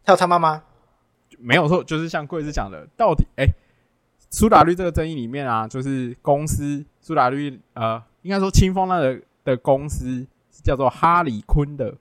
[0.04, 0.64] 还有他妈妈？
[1.38, 3.46] 没有错，就是像贵子讲的，到底哎，
[4.30, 11.96] 苏打绿这个争议里面啊，就是公司苏打绿呃，应该说清风那个的公司叫做哈里坤的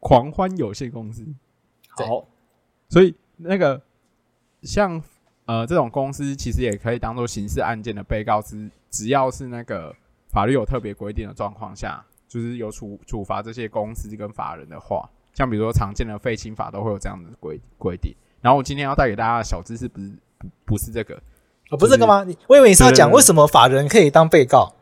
[0.00, 1.26] 狂欢有限公司。
[1.90, 2.26] 好，
[2.88, 3.80] 所以那个
[4.62, 5.02] 像
[5.46, 9.94] 呃这种公司，其实也可以当做刑事案件的被告，之只要是那个
[10.28, 12.04] 法律有特别规定的状况下。
[12.28, 18.14] 就是有处处罚这些公司跟法人的话，像比如说常见的废青法都会有这样的规规定。
[18.48, 21.14] 然后我今天要带给大家的小知识不是不不是这个，
[21.68, 22.24] 哦，不是这个吗？
[22.24, 24.74] 你我以为你是要讲为什么法人可以当被告，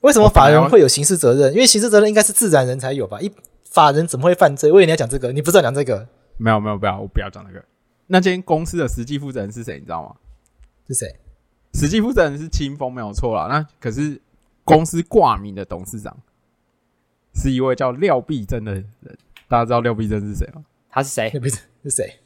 [0.00, 1.52] 为什么法人会有刑事责任？
[1.52, 3.20] 因为刑事责任应该是自然人才有吧？
[3.20, 3.30] 一
[3.70, 4.72] 法人怎么会犯罪？
[4.72, 6.08] 我以为你要讲这个，你不是要讲这个？
[6.38, 7.64] 没有没有，不要，我不要讲这个。
[8.08, 9.74] 那间公司的实际负责人是谁？
[9.74, 10.16] 你知道吗？
[10.88, 11.06] 是谁？
[11.74, 13.46] 实际负责人是清风，没有错啦。
[13.46, 14.20] 那可是。
[14.62, 16.16] 公司挂名的董事长
[17.34, 18.88] 是一位叫廖碧珍的人，
[19.48, 20.62] 大家知道廖碧珍是谁吗？
[20.88, 21.28] 他是谁？
[21.30, 22.19] 廖碧珍是谁？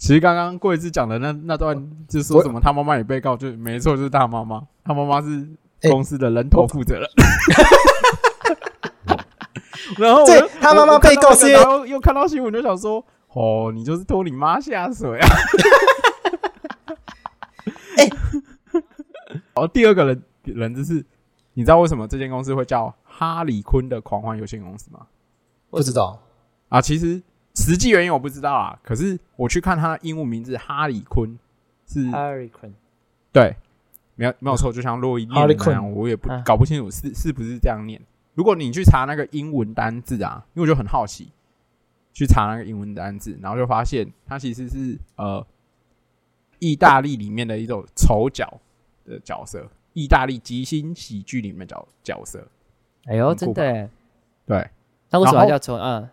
[0.00, 1.76] 其实刚刚贵司讲的那那段，
[2.08, 5.46] 就是说什么他妈妈也被告，就没错，就是他妈妈，他妈妈是
[5.82, 7.06] 公司的人头负责人。
[9.98, 13.04] 然后对，他妈妈被告是，然后又看到新闻就想说，
[13.34, 15.28] 哦，你就是拖你妈下水啊！
[17.98, 18.08] 哎，
[19.54, 21.04] 哦，第二个人人就是。
[21.52, 25.00] 你知道为什么这间公司会叫哈里坤的狂欢有限公司吗？
[25.68, 26.22] 不知道
[26.68, 27.20] 啊，其实
[27.54, 28.78] 实际原因我不知道啊。
[28.82, 31.38] 可是我去看他的英文名字哈里坤
[31.86, 32.72] 是哈里坤，
[33.32, 33.56] 对，
[34.16, 38.00] 没有没有错，就像洛伊念的那样，我也不搞不清楚是是不是这样念。
[38.34, 41.30] 如果你去查那个英文单字啊，因为我就很好奇，
[42.12, 45.46] 去查那个英文单字，然后就发现它其实是呃
[46.58, 48.60] 意大利里面的一种丑角
[49.04, 49.68] 的角色。
[49.92, 52.46] 意大利即兴喜剧里面角角色，
[53.06, 53.90] 哎呦，真的，
[54.46, 54.70] 对，
[55.10, 55.74] 那为什么叫丑？
[55.74, 56.08] 嗯，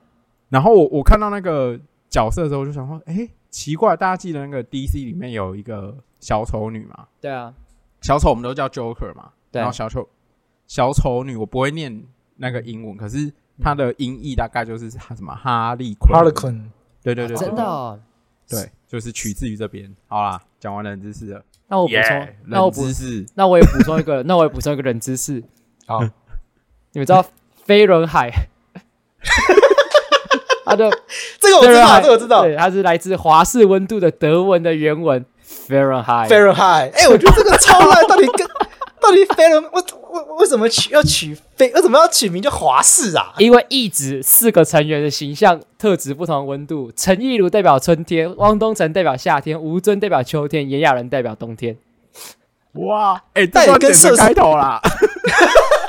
[0.50, 1.80] 然后我我看到那个
[2.10, 7.08] 角色的时候，我就想说，哎，奇怪，大家记得那个 DC 里面有一个小丑女吗？
[7.20, 7.54] 对啊，
[8.02, 10.08] 小丑我们都叫 Joker 嘛，对，然后小丑
[10.66, 12.04] 小丑女，我不会念
[12.38, 16.72] 那个英文，可是它的音译大概就是什么哈利坤，哈利坤，
[17.04, 18.00] 对对对，真的，
[18.48, 19.94] 对，就是取自于这边。
[20.08, 21.44] 好啦，讲完冷知识了。
[21.68, 22.82] 那我补充，yeah, 那我补，
[23.36, 25.44] 那我也补充一个， 那我也补充一个冷知识。
[25.86, 26.02] 好，
[26.94, 27.26] 你们知道
[27.66, 28.32] 飞轮海？
[30.68, 30.90] 他的
[31.40, 35.26] 这个我知道，这个我知道，对，它是来自华氏温度的德文的原文
[35.68, 36.28] Fahrenheit。
[36.28, 38.48] Fahrenheit，哎，我觉得这个超烂，到底跟
[39.00, 39.84] 到底飞轮我。
[40.40, 41.72] 为什么取要取非？
[41.74, 43.34] 为什么要取名叫华氏啊？
[43.38, 46.92] 因为一指四个成员的形象特质不同温度。
[46.96, 51.78] 陈意如代表春天，汪东城代表夏天，吴尊代表秋天，炎亚纶代表冬天。
[52.74, 53.22] 哇！
[53.34, 54.82] 哎、欸，这段跟设开头啦。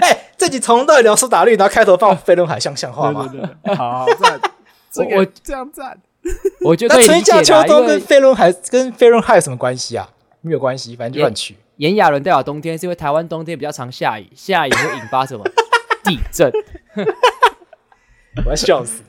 [0.00, 3.28] 哎、欸，这集从头到尾聊苏打绿，然后开头放飞轮海像像话吗？
[3.30, 4.40] 对对对，好赞！
[4.90, 5.98] 这个、我这样赞，
[6.64, 10.08] 我觉得那春夏秋冬跟飞轮海跟飞轮海有什么关系啊？
[10.40, 11.56] 没有关系，反正就乱取。
[11.76, 15.44] 炎亚纶代表冬天，是因为台湾冬天比较常下雨，下雨会引发什么
[16.04, 16.50] 地震？
[18.44, 19.02] 我要笑死！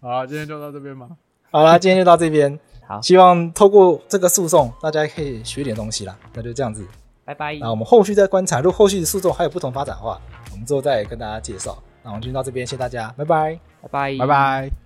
[0.00, 1.08] 好，今天就到这边吧。
[1.50, 2.58] 好啦，今天就到这边。
[2.86, 6.16] 好，希望透过这个诉讼，大家可以学点东西啦。
[6.34, 6.86] 那就这样子，
[7.26, 7.54] 拜拜。
[7.56, 10.18] 那我们后续再观察，如果后续的诉讼还有不同发展的话，
[10.52, 11.76] 我们之后再跟大家介绍。
[12.02, 14.85] 那我们就到这边，谢谢大家，拜拜，拜拜，拜拜。